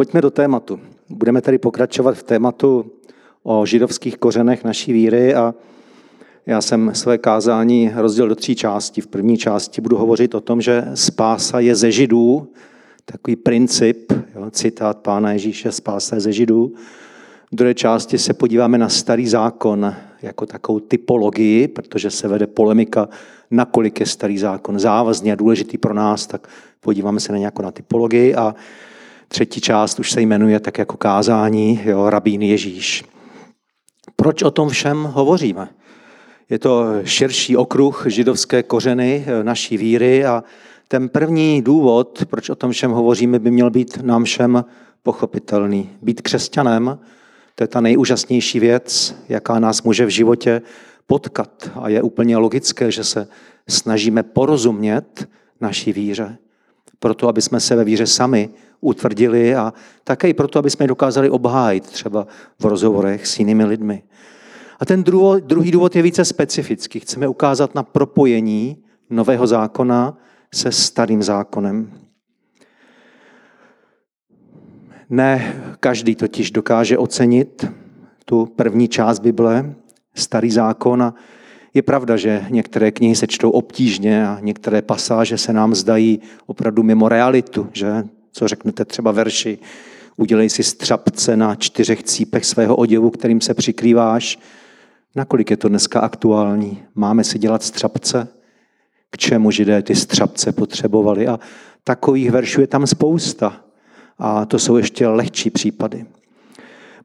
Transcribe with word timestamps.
pojďme 0.00 0.20
do 0.20 0.30
tématu. 0.30 0.80
Budeme 1.08 1.40
tady 1.40 1.58
pokračovat 1.58 2.16
v 2.16 2.22
tématu 2.22 2.92
o 3.42 3.66
židovských 3.66 4.18
kořenech 4.18 4.64
naší 4.64 4.92
víry 4.92 5.34
a 5.34 5.54
já 6.46 6.60
jsem 6.60 6.94
své 6.94 7.18
kázání 7.18 7.92
rozdělil 7.94 8.28
do 8.28 8.34
tří 8.34 8.54
částí. 8.54 9.00
V 9.00 9.06
první 9.06 9.36
části 9.36 9.80
budu 9.80 9.96
hovořit 9.96 10.34
o 10.34 10.40
tom, 10.40 10.60
že 10.60 10.84
spása 10.94 11.60
je 11.60 11.74
ze 11.74 11.92
židů, 11.92 12.52
takový 13.04 13.36
princip, 13.36 14.12
jo, 14.34 14.50
citát 14.50 14.98
pána 14.98 15.32
Ježíše, 15.32 15.72
spása 15.72 16.16
je 16.16 16.20
ze 16.20 16.32
židů. 16.32 16.72
V 17.52 17.56
druhé 17.56 17.74
části 17.74 18.18
se 18.18 18.34
podíváme 18.34 18.78
na 18.78 18.88
starý 18.88 19.28
zákon 19.28 19.94
jako 20.22 20.46
takovou 20.46 20.80
typologii, 20.80 21.68
protože 21.68 22.10
se 22.10 22.28
vede 22.28 22.46
polemika, 22.46 23.08
nakolik 23.50 24.00
je 24.00 24.06
starý 24.06 24.38
zákon 24.38 24.78
závazný 24.78 25.32
a 25.32 25.34
důležitý 25.34 25.78
pro 25.78 25.94
nás, 25.94 26.26
tak 26.26 26.48
podíváme 26.80 27.20
se 27.20 27.32
na 27.32 27.38
nějakou 27.38 27.62
na 27.62 27.70
typologii. 27.70 28.34
A 28.34 28.54
třetí 29.32 29.60
část 29.60 30.00
už 30.00 30.10
se 30.10 30.20
jmenuje 30.20 30.60
tak 30.60 30.78
jako 30.78 30.96
kázání, 30.96 31.80
jo, 31.84 32.10
rabín 32.10 32.42
Ježíš. 32.42 33.04
Proč 34.16 34.42
o 34.42 34.50
tom 34.50 34.68
všem 34.68 35.02
hovoříme? 35.02 35.68
Je 36.48 36.58
to 36.58 36.84
širší 37.04 37.56
okruh 37.56 38.04
židovské 38.08 38.62
kořeny 38.62 39.24
eh, 39.26 39.44
naší 39.44 39.76
víry 39.76 40.24
a 40.24 40.44
ten 40.88 41.08
první 41.08 41.62
důvod, 41.62 42.24
proč 42.30 42.50
o 42.50 42.54
tom 42.54 42.70
všem 42.70 42.90
hovoříme, 42.90 43.38
by 43.38 43.50
měl 43.50 43.70
být 43.70 43.98
nám 44.02 44.24
všem 44.24 44.64
pochopitelný. 45.02 45.90
Být 46.02 46.22
křesťanem, 46.22 46.98
to 47.54 47.64
je 47.64 47.68
ta 47.68 47.80
nejúžasnější 47.80 48.60
věc, 48.60 49.16
jaká 49.28 49.58
nás 49.58 49.82
může 49.82 50.06
v 50.06 50.08
životě 50.08 50.62
potkat. 51.06 51.70
A 51.74 51.88
je 51.88 52.02
úplně 52.02 52.36
logické, 52.36 52.90
že 52.90 53.04
se 53.04 53.28
snažíme 53.68 54.22
porozumět 54.22 55.28
naší 55.60 55.92
víře. 55.92 56.38
Proto, 56.98 57.28
aby 57.28 57.42
jsme 57.42 57.60
se 57.60 57.76
ve 57.76 57.84
víře 57.84 58.06
sami 58.06 58.50
utvrdili 58.80 59.54
a 59.54 59.72
také 60.04 60.28
i 60.28 60.34
proto, 60.34 60.58
aby 60.58 60.70
jsme 60.70 60.86
dokázali 60.86 61.30
obhájit 61.30 61.86
třeba 61.86 62.26
v 62.58 62.64
rozhovorech 62.64 63.26
s 63.26 63.38
jinými 63.38 63.64
lidmi. 63.64 64.02
A 64.80 64.84
ten 64.84 65.04
druhý 65.40 65.70
důvod 65.70 65.96
je 65.96 66.02
více 66.02 66.24
specifický. 66.24 67.00
Chceme 67.00 67.28
ukázat 67.28 67.74
na 67.74 67.82
propojení 67.82 68.84
nového 69.10 69.46
zákona 69.46 70.18
se 70.54 70.72
starým 70.72 71.22
zákonem. 71.22 71.92
Ne 75.10 75.62
každý 75.80 76.14
totiž 76.14 76.50
dokáže 76.50 76.98
ocenit 76.98 77.64
tu 78.24 78.46
první 78.46 78.88
část 78.88 79.18
Bible, 79.18 79.74
starý 80.14 80.50
zákon. 80.50 81.02
A 81.02 81.14
je 81.74 81.82
pravda, 81.82 82.16
že 82.16 82.46
některé 82.50 82.90
knihy 82.90 83.16
se 83.16 83.26
čtou 83.26 83.50
obtížně 83.50 84.26
a 84.26 84.38
některé 84.40 84.82
pasáže 84.82 85.38
se 85.38 85.52
nám 85.52 85.74
zdají 85.74 86.20
opravdu 86.46 86.82
mimo 86.82 87.08
realitu, 87.08 87.68
že 87.72 88.04
co 88.32 88.48
řeknete 88.48 88.84
třeba 88.84 89.12
verši, 89.12 89.58
udělej 90.16 90.50
si 90.50 90.62
střapce 90.62 91.36
na 91.36 91.54
čtyřech 91.54 92.02
cípech 92.02 92.44
svého 92.44 92.76
oděvu, 92.76 93.10
kterým 93.10 93.40
se 93.40 93.54
přikrýváš. 93.54 94.38
Nakolik 95.16 95.50
je 95.50 95.56
to 95.56 95.68
dneska 95.68 96.00
aktuální? 96.00 96.82
Máme 96.94 97.24
si 97.24 97.38
dělat 97.38 97.62
střapce? 97.62 98.28
K 99.10 99.18
čemu 99.18 99.50
židé 99.50 99.82
ty 99.82 99.94
střapce 99.94 100.52
potřebovali? 100.52 101.28
A 101.28 101.38
takových 101.84 102.30
veršů 102.30 102.60
je 102.60 102.66
tam 102.66 102.86
spousta. 102.86 103.64
A 104.18 104.46
to 104.46 104.58
jsou 104.58 104.76
ještě 104.76 105.08
lehčí 105.08 105.50
případy. 105.50 106.06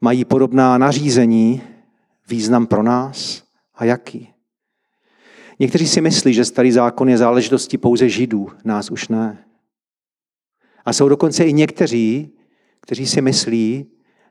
Mají 0.01 0.25
podobná 0.25 0.77
nařízení, 0.77 1.61
význam 2.29 2.67
pro 2.67 2.83
nás 2.83 3.43
a 3.75 3.85
jaký? 3.85 4.29
Někteří 5.59 5.87
si 5.87 6.01
myslí, 6.01 6.33
že 6.33 6.45
starý 6.45 6.71
zákon 6.71 7.09
je 7.09 7.17
záležitostí 7.17 7.77
pouze 7.77 8.09
židů, 8.09 8.47
nás 8.63 8.91
už 8.91 9.07
ne. 9.07 9.44
A 10.86 10.94
jsou 10.94 11.09
dokonce 11.09 11.44
i 11.44 11.53
někteří, 11.53 12.30
kteří 12.81 13.08
si 13.08 13.22
myslí, 13.22 13.86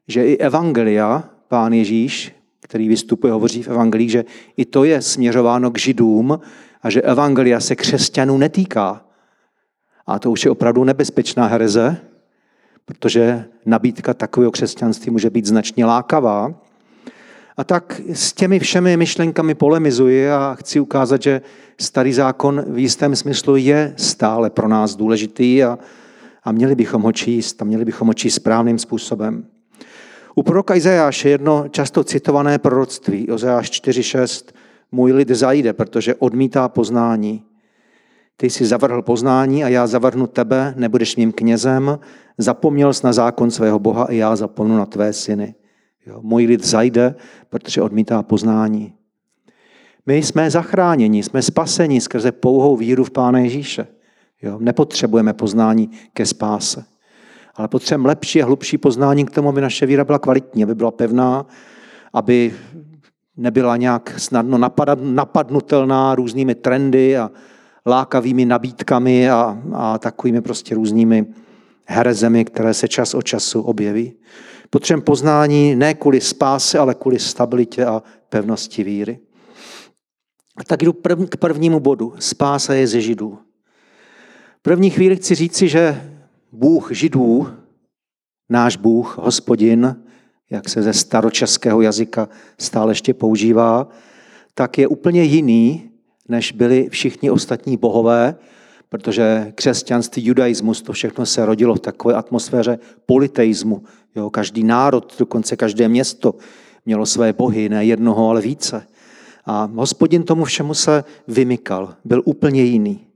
že 0.08 0.26
i 0.26 0.36
evangelia, 0.36 1.24
pán 1.48 1.72
Ježíš, 1.72 2.32
který 2.60 2.88
vystupuje, 2.88 3.32
hovoří 3.32 3.62
v 3.62 3.68
evangelii, 3.68 4.08
že 4.08 4.24
i 4.56 4.64
to 4.64 4.84
je 4.84 5.02
směřováno 5.02 5.70
k 5.70 5.78
židům 5.78 6.40
a 6.82 6.90
že 6.90 7.02
evangelia 7.02 7.60
se 7.60 7.76
křesťanů 7.76 8.38
netýká. 8.38 9.04
A 10.06 10.18
to 10.18 10.30
už 10.30 10.44
je 10.44 10.50
opravdu 10.50 10.84
nebezpečná 10.84 11.46
hereze, 11.46 11.96
protože 12.84 13.44
nabídka 13.66 14.14
takového 14.14 14.52
křesťanství 14.52 15.10
může 15.10 15.30
být 15.30 15.46
značně 15.46 15.84
lákavá. 15.84 16.54
A 17.56 17.64
tak 17.64 18.00
s 18.12 18.32
těmi 18.32 18.58
všemi 18.58 18.96
myšlenkami 18.96 19.54
polemizuji 19.54 20.30
a 20.30 20.56
chci 20.58 20.80
ukázat, 20.80 21.22
že 21.22 21.40
starý 21.80 22.12
zákon 22.12 22.64
v 22.68 22.78
jistém 22.78 23.16
smyslu 23.16 23.56
je 23.56 23.94
stále 23.96 24.50
pro 24.50 24.68
nás 24.68 24.96
důležitý 24.96 25.64
a, 25.64 25.78
a 26.44 26.52
měli 26.52 26.74
bychom 26.74 27.02
ho 27.02 27.12
číst 27.12 27.62
a 27.62 27.64
měli 27.64 27.84
bychom 27.84 28.08
ho 28.08 28.14
číst 28.14 28.34
správným 28.34 28.78
způsobem. 28.78 29.46
U 30.34 30.42
proroka 30.42 30.74
Izajáše 30.74 31.28
jedno 31.28 31.64
často 31.70 32.04
citované 32.04 32.58
proroctví, 32.58 33.30
Ozeáš 33.30 33.70
4.6, 33.70 34.52
můj 34.92 35.12
lid 35.12 35.28
zajde, 35.28 35.72
protože 35.72 36.14
odmítá 36.14 36.68
poznání. 36.68 37.42
Ty 38.36 38.50
jsi 38.50 38.66
zavrhl 38.66 39.02
poznání 39.02 39.64
a 39.64 39.68
já 39.68 39.86
zavrhnu 39.86 40.26
tebe, 40.26 40.74
nebudeš 40.76 41.16
mým 41.16 41.32
knězem, 41.32 41.98
zapomněl 42.38 42.92
jsi 42.92 43.06
na 43.06 43.12
zákon 43.12 43.50
svého 43.50 43.78
Boha 43.78 44.04
a 44.04 44.12
já 44.12 44.36
zapomnu 44.36 44.76
na 44.76 44.86
tvé 44.86 45.12
syny. 45.12 45.54
Jo, 46.06 46.20
můj 46.22 46.46
lid 46.46 46.66
zajde, 46.66 47.14
protože 47.48 47.82
odmítá 47.82 48.22
poznání. 48.22 48.94
My 50.06 50.16
jsme 50.16 50.50
zachráněni, 50.50 51.22
jsme 51.22 51.42
spaseni 51.42 52.00
skrze 52.00 52.32
pouhou 52.32 52.76
víru 52.76 53.04
v 53.04 53.10
Pána 53.10 53.38
Ježíše. 53.38 53.86
Jo, 54.42 54.58
nepotřebujeme 54.60 55.32
poznání 55.32 55.90
ke 56.12 56.26
spáse. 56.26 56.84
Ale 57.54 57.68
potřebujeme 57.68 58.08
lepší 58.08 58.42
a 58.42 58.46
hlubší 58.46 58.78
poznání 58.78 59.24
k 59.24 59.30
tomu, 59.30 59.48
aby 59.48 59.60
naše 59.60 59.86
víra 59.86 60.04
byla 60.04 60.18
kvalitní, 60.18 60.64
aby 60.64 60.74
byla 60.74 60.90
pevná, 60.90 61.46
aby 62.12 62.54
nebyla 63.36 63.76
nějak 63.76 64.14
snadno 64.20 64.58
napadnutelná 64.96 66.14
různými 66.14 66.54
trendy 66.54 67.16
a 67.16 67.30
lákavými 67.86 68.44
nabídkami 68.44 69.30
a, 69.30 69.58
a 69.72 69.98
takovými 69.98 70.40
prostě 70.40 70.74
různými 70.74 71.26
herezemi, 71.86 72.44
které 72.44 72.74
se 72.74 72.88
čas 72.88 73.14
od 73.14 73.22
času 73.22 73.62
objeví. 73.62 74.12
Potřebujeme 74.70 75.04
poznání 75.04 75.76
ne 75.76 75.94
kvůli 75.94 76.20
spáse, 76.20 76.78
ale 76.78 76.94
kvůli 76.94 77.18
stabilitě 77.18 77.84
a 77.84 78.02
pevnosti 78.28 78.84
víry. 78.84 79.18
Tak 80.66 80.82
jdu 80.82 80.92
prv, 80.92 81.28
k 81.28 81.36
prvnímu 81.36 81.80
bodu. 81.80 82.14
Spása 82.18 82.74
je 82.74 82.86
ze 82.86 83.00
židů. 83.00 83.38
První 84.66 84.90
chvíli 84.90 85.16
chci 85.16 85.34
říci, 85.34 85.68
že 85.68 86.10
Bůh 86.52 86.92
židů, 86.92 87.48
náš 88.48 88.76
Bůh, 88.76 89.18
hospodin, 89.18 89.96
jak 90.50 90.68
se 90.68 90.82
ze 90.82 90.92
staročeského 90.92 91.80
jazyka 91.80 92.28
stále 92.58 92.90
ještě 92.90 93.14
používá, 93.14 93.88
tak 94.54 94.78
je 94.78 94.88
úplně 94.88 95.22
jiný, 95.22 95.90
než 96.28 96.52
byli 96.52 96.88
všichni 96.88 97.30
ostatní 97.30 97.76
bohové, 97.76 98.36
protože 98.88 99.52
křesťanství, 99.54 100.26
judaismus, 100.26 100.82
to 100.82 100.92
všechno 100.92 101.26
se 101.26 101.46
rodilo 101.46 101.74
v 101.74 101.80
takové 101.80 102.14
atmosféře 102.14 102.78
politeismu. 103.06 103.82
Jo, 104.16 104.30
každý 104.30 104.64
národ, 104.64 105.14
dokonce 105.18 105.56
každé 105.56 105.88
město 105.88 106.34
mělo 106.86 107.06
své 107.06 107.32
bohy, 107.32 107.68
ne 107.68 107.84
jednoho, 107.84 108.28
ale 108.28 108.40
více. 108.40 108.86
A 109.46 109.70
hospodin 109.74 110.22
tomu 110.22 110.44
všemu 110.44 110.74
se 110.74 111.04
vymykal, 111.28 111.94
byl 112.04 112.22
úplně 112.24 112.62
jiný. 112.62 113.13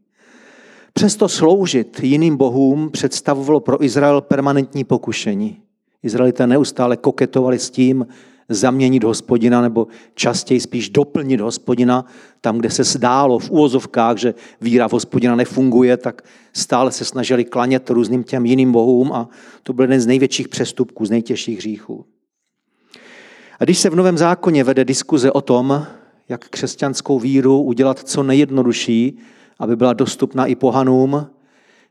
Přesto 0.98 1.28
sloužit 1.28 2.00
jiným 2.02 2.36
bohům 2.36 2.90
představovalo 2.90 3.60
pro 3.60 3.84
Izrael 3.84 4.20
permanentní 4.20 4.84
pokušení. 4.84 5.60
Izraelité 6.02 6.46
neustále 6.46 6.96
koketovali 6.96 7.58
s 7.58 7.70
tím, 7.70 8.06
zaměnit 8.48 9.04
hospodina 9.04 9.60
nebo 9.60 9.86
častěji 10.14 10.60
spíš 10.60 10.90
doplnit 10.90 11.40
hospodina 11.40 12.04
tam, 12.40 12.58
kde 12.58 12.70
se 12.70 12.84
zdálo 12.84 13.38
v 13.38 13.50
úvozovkách, 13.50 14.16
že 14.16 14.34
víra 14.60 14.88
v 14.88 14.92
hospodina 14.92 15.36
nefunguje, 15.36 15.96
tak 15.96 16.22
stále 16.52 16.92
se 16.92 17.04
snažili 17.04 17.44
klanět 17.44 17.90
různým 17.90 18.24
těm 18.24 18.46
jiným 18.46 18.72
bohům 18.72 19.12
a 19.12 19.28
to 19.62 19.72
byl 19.72 19.82
jeden 19.82 20.00
z 20.00 20.06
největších 20.06 20.48
přestupků, 20.48 21.06
z 21.06 21.10
nejtěžších 21.10 21.58
hříchů. 21.58 22.04
A 23.60 23.64
když 23.64 23.78
se 23.78 23.90
v 23.90 23.96
Novém 23.96 24.18
zákoně 24.18 24.64
vede 24.64 24.84
diskuze 24.84 25.32
o 25.32 25.40
tom, 25.40 25.86
jak 26.28 26.48
křesťanskou 26.48 27.18
víru 27.18 27.62
udělat 27.62 27.98
co 27.98 28.22
nejjednodušší, 28.22 29.18
aby 29.58 29.76
byla 29.76 29.92
dostupná 29.92 30.46
i 30.46 30.54
pohanům, 30.54 31.26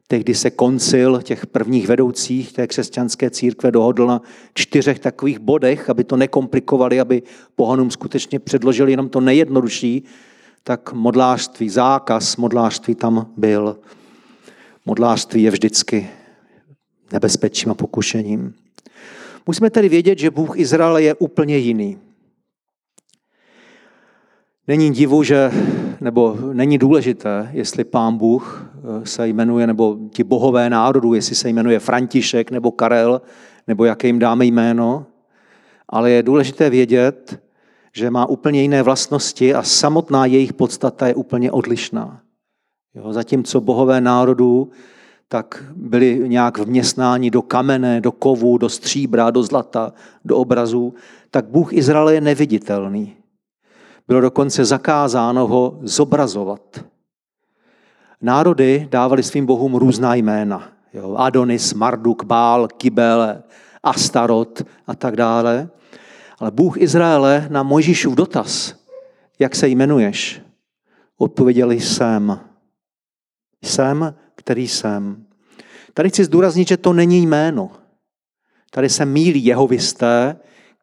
Tehdy 0.09 0.35
se 0.35 0.51
koncil 0.51 1.21
těch 1.21 1.47
prvních 1.47 1.87
vedoucích 1.87 2.53
té 2.53 2.67
křesťanské 2.67 3.29
církve 3.29 3.71
dohodl 3.71 4.07
na 4.07 4.21
čtyřech 4.53 4.99
takových 4.99 5.39
bodech, 5.39 5.89
aby 5.89 6.03
to 6.03 6.17
nekomplikovali, 6.17 6.99
aby 6.99 7.23
pohanům 7.55 7.91
skutečně 7.91 8.39
předložili 8.39 8.91
jenom 8.91 9.09
to 9.09 9.21
nejjednodušší, 9.21 10.03
tak 10.63 10.93
modlářství, 10.93 11.69
zákaz 11.69 12.37
modlářství 12.37 12.95
tam 12.95 13.33
byl. 13.37 13.79
Modlářství 14.85 15.43
je 15.43 15.51
vždycky 15.51 16.09
nebezpečím 17.11 17.71
a 17.71 17.73
pokušením. 17.73 18.53
Musíme 19.47 19.69
tedy 19.69 19.89
vědět, 19.89 20.19
že 20.19 20.31
Bůh 20.31 20.59
Izraele 20.59 21.03
je 21.03 21.15
úplně 21.15 21.57
jiný. 21.57 21.97
Není 24.67 24.91
divu, 24.91 25.23
že 25.23 25.51
nebo 26.07 26.37
není 26.53 26.77
důležité, 26.77 27.49
jestli 27.53 27.83
pán 27.83 28.17
Bůh 28.17 28.71
eh, 28.75 29.05
se 29.05 29.27
jmenuje, 29.27 29.67
nebo 29.67 29.97
ti 30.09 30.23
bohové 30.23 30.69
národů, 30.69 31.13
jestli 31.13 31.35
se 31.35 31.49
jmenuje 31.49 31.79
František 31.79 32.51
nebo 32.51 32.71
Karel, 32.71 33.21
nebo 33.67 33.85
jaké 33.85 34.07
jim 34.07 34.19
dáme 34.19 34.45
jméno, 34.45 35.05
ale 35.89 36.11
je 36.11 36.23
důležité 36.23 36.69
vědět, 36.69 37.39
že 37.93 38.09
má 38.09 38.25
úplně 38.25 38.61
jiné 38.61 38.83
vlastnosti 38.83 39.53
a 39.53 39.63
samotná 39.63 40.25
jejich 40.25 40.53
podstata 40.53 41.07
je 41.07 41.15
úplně 41.15 41.51
odlišná. 41.51 42.21
Jo, 42.95 43.13
zatímco 43.13 43.61
bohové 43.61 44.01
národů 44.01 44.69
tak 45.27 45.63
byli 45.75 46.29
nějak 46.29 46.57
vměstnáni 46.57 47.31
do 47.31 47.41
kamene, 47.41 48.01
do 48.01 48.11
kovu, 48.11 48.57
do 48.57 48.69
stříbra, 48.69 49.31
do 49.31 49.43
zlata, 49.43 49.93
do 50.25 50.37
obrazů, 50.37 50.93
tak 51.31 51.45
Bůh 51.45 51.73
Izraele 51.73 52.13
je 52.13 52.21
neviditelný. 52.21 53.16
Bylo 54.07 54.21
dokonce 54.21 54.65
zakázáno 54.65 55.47
ho 55.47 55.79
zobrazovat. 55.81 56.85
Národy 58.21 58.87
dávali 58.91 59.23
svým 59.23 59.45
bohům 59.45 59.75
různá 59.75 60.15
jména. 60.15 60.69
Jo, 60.93 61.15
Adonis, 61.15 61.73
Marduk, 61.73 62.23
Bál, 62.23 62.67
Kibele, 62.67 63.43
Astarot 63.83 64.61
a 64.87 64.95
tak 64.95 65.15
dále. 65.15 65.69
Ale 66.39 66.51
Bůh 66.51 66.77
Izraele 66.77 67.47
na 67.51 67.63
Mojžíšův 67.63 68.15
dotaz, 68.15 68.75
jak 69.39 69.55
se 69.55 69.67
jmenuješ, 69.67 70.41
odpověděl 71.17 71.71
jsem. 71.71 72.39
Jsem, 73.63 74.15
který 74.35 74.67
jsem. 74.67 75.25
Tady 75.93 76.09
chci 76.09 76.23
zdůraznit, 76.23 76.67
že 76.67 76.77
to 76.77 76.93
není 76.93 77.21
jméno. 77.21 77.71
Tady 78.71 78.89
se 78.89 79.05
mílí 79.05 79.45
jehovisté, 79.45 80.35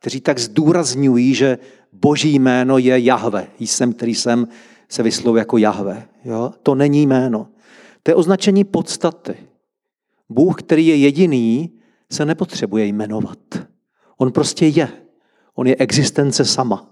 kteří 0.05 0.21
tak 0.21 0.39
zdůrazňují, 0.39 1.35
že 1.35 1.59
boží 1.93 2.35
jméno 2.35 2.79
je 2.79 3.01
Jahve. 3.01 3.47
Jsem, 3.59 3.93
který 3.93 4.15
jsem, 4.15 4.49
se 4.89 5.03
vyslovuje 5.03 5.41
jako 5.41 5.59
Jahve. 5.59 6.09
Jo? 6.25 6.53
To 6.63 6.75
není 6.75 7.07
jméno. 7.07 7.49
To 8.03 8.11
je 8.11 8.15
označení 8.15 8.65
podstaty. 8.65 9.37
Bůh, 10.29 10.63
který 10.63 10.87
je 10.87 10.97
jediný, 10.97 11.73
se 12.13 12.25
nepotřebuje 12.25 12.87
jmenovat. 12.87 13.39
On 14.17 14.33
prostě 14.33 14.67
je. 14.67 14.89
On 15.55 15.67
je 15.67 15.77
existence 15.77 16.45
sama. 16.45 16.91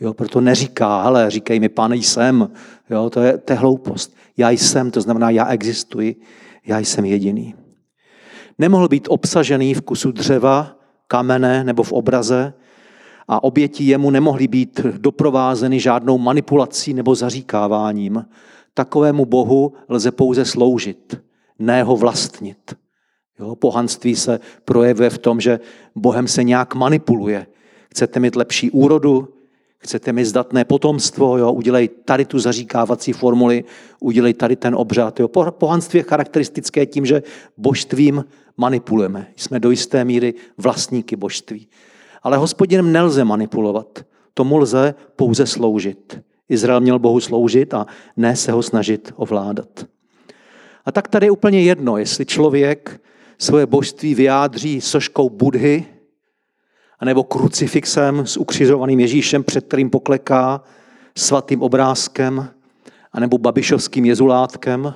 Jo, 0.00 0.14
proto 0.14 0.40
neříká, 0.40 1.00
ale 1.00 1.30
říkej 1.30 1.60
mi, 1.60 1.68
pane, 1.68 1.96
jsem. 1.96 2.50
Jo, 2.90 3.10
to, 3.10 3.20
je, 3.20 3.38
to 3.38 3.52
je 3.52 3.58
hloupost. 3.58 4.16
Já 4.36 4.50
jsem, 4.50 4.90
to 4.90 5.00
znamená, 5.00 5.30
já 5.30 5.46
existuji, 5.46 6.20
já 6.66 6.78
jsem 6.78 7.04
jediný. 7.04 7.54
Nemohl 8.58 8.88
být 8.88 9.08
obsažený 9.10 9.74
v 9.74 9.80
kusu 9.80 10.12
dřeva, 10.12 10.77
kamene 11.08 11.64
nebo 11.64 11.82
v 11.82 11.92
obraze 11.92 12.54
a 13.28 13.44
oběti 13.44 13.84
jemu 13.84 14.10
nemohly 14.10 14.48
být 14.48 14.80
doprovázeny 14.98 15.80
žádnou 15.80 16.18
manipulací 16.18 16.94
nebo 16.94 17.14
zaříkáváním. 17.14 18.24
Takovému 18.74 19.24
bohu 19.24 19.72
lze 19.88 20.10
pouze 20.10 20.44
sloužit, 20.44 21.20
ne 21.58 21.82
ho 21.82 21.96
vlastnit. 21.96 22.74
Jo, 23.38 23.56
pohanství 23.56 24.16
se 24.16 24.40
projevuje 24.64 25.10
v 25.10 25.18
tom, 25.18 25.40
že 25.40 25.60
Bohem 25.94 26.28
se 26.28 26.44
nějak 26.44 26.74
manipuluje. 26.74 27.46
Chcete 27.90 28.20
mít 28.20 28.36
lepší 28.36 28.70
úrodu, 28.70 29.28
chcete 29.78 30.12
mít 30.12 30.24
zdatné 30.24 30.64
potomstvo, 30.64 31.38
jo, 31.38 31.52
udělej 31.52 31.88
tady 31.88 32.24
tu 32.24 32.38
zaříkávací 32.38 33.12
formuli, 33.12 33.64
udělej 34.00 34.34
tady 34.34 34.56
ten 34.56 34.74
obřad. 34.74 35.20
Jo. 35.20 35.28
Pohanství 35.50 35.98
je 35.98 36.02
charakteristické 36.02 36.86
tím, 36.86 37.06
že 37.06 37.22
božstvím 37.56 38.24
manipulujeme. 38.56 39.26
Jsme 39.36 39.60
do 39.60 39.70
jisté 39.70 40.04
míry 40.04 40.34
vlastníky 40.58 41.16
božství. 41.16 41.68
Ale 42.22 42.36
hospodinem 42.36 42.92
nelze 42.92 43.24
manipulovat. 43.24 44.04
Tomu 44.34 44.56
lze 44.56 44.94
pouze 45.16 45.46
sloužit. 45.46 46.20
Izrael 46.48 46.80
měl 46.80 46.98
Bohu 46.98 47.20
sloužit 47.20 47.74
a 47.74 47.86
ne 48.16 48.36
se 48.36 48.52
ho 48.52 48.62
snažit 48.62 49.12
ovládat. 49.16 49.86
A 50.84 50.92
tak 50.92 51.08
tady 51.08 51.26
je 51.26 51.30
úplně 51.30 51.62
jedno, 51.62 51.98
jestli 51.98 52.26
člověk 52.26 53.00
svoje 53.38 53.66
božství 53.66 54.14
vyjádří 54.14 54.80
soškou 54.80 55.30
Budhy, 55.30 55.86
anebo 56.98 57.24
krucifixem 57.24 58.26
s 58.26 58.36
ukřižovaným 58.36 59.00
Ježíšem, 59.00 59.44
před 59.44 59.66
kterým 59.66 59.90
pokleká, 59.90 60.62
svatým 61.18 61.62
obrázkem, 61.62 62.48
anebo 63.12 63.38
babišovským 63.38 64.04
jezulátkem, 64.04 64.94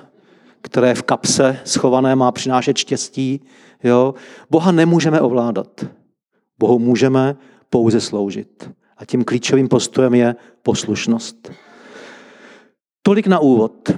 které 0.61 0.95
v 0.95 1.03
kapse 1.03 1.59
schované 1.63 2.15
má 2.15 2.31
přinášet 2.31 2.77
štěstí. 2.77 3.41
Jo? 3.83 4.13
Boha 4.49 4.71
nemůžeme 4.71 5.21
ovládat. 5.21 5.85
Bohu 6.59 6.79
můžeme 6.79 7.35
pouze 7.69 8.01
sloužit. 8.01 8.69
A 8.97 9.05
tím 9.05 9.23
klíčovým 9.23 9.67
postojem 9.67 10.13
je 10.13 10.35
poslušnost. 10.63 11.51
Tolik 13.01 13.27
na 13.27 13.39
úvod. 13.39 13.89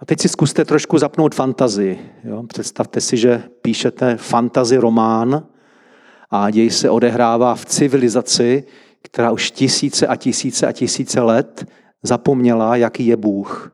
A 0.00 0.06
teď 0.06 0.20
si 0.20 0.28
zkuste 0.28 0.64
trošku 0.64 0.98
zapnout 0.98 1.34
fantazii. 1.34 1.98
Jo? 2.24 2.42
Představte 2.42 3.00
si, 3.00 3.16
že 3.16 3.42
píšete 3.62 4.16
fantazi 4.16 4.76
román 4.76 5.46
a 6.36 6.50
děj 6.50 6.70
se 6.70 6.90
odehrává 6.90 7.54
v 7.54 7.64
civilizaci, 7.64 8.64
která 9.02 9.30
už 9.30 9.50
tisíce 9.50 10.06
a 10.06 10.16
tisíce 10.16 10.66
a 10.66 10.72
tisíce 10.72 11.20
let 11.20 11.66
zapomněla, 12.02 12.76
jaký 12.76 13.06
je 13.06 13.16
Bůh. 13.16 13.72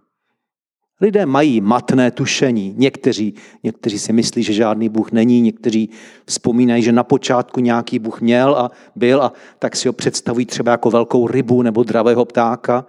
Lidé 1.00 1.26
mají 1.26 1.60
matné 1.60 2.10
tušení. 2.10 2.74
Někteří, 2.76 3.34
někteří 3.62 3.98
si 3.98 4.12
myslí, 4.12 4.42
že 4.42 4.52
žádný 4.52 4.88
Bůh 4.88 5.12
není, 5.12 5.40
někteří 5.40 5.90
vzpomínají, 6.26 6.82
že 6.82 6.92
na 6.92 7.04
počátku 7.04 7.60
nějaký 7.60 7.98
Bůh 7.98 8.20
měl 8.20 8.54
a 8.54 8.70
byl 8.96 9.22
a 9.22 9.32
tak 9.58 9.76
si 9.76 9.88
ho 9.88 9.92
představují 9.92 10.46
třeba 10.46 10.72
jako 10.72 10.90
velkou 10.90 11.26
rybu 11.26 11.62
nebo 11.62 11.82
dravého 11.82 12.24
ptáka. 12.24 12.86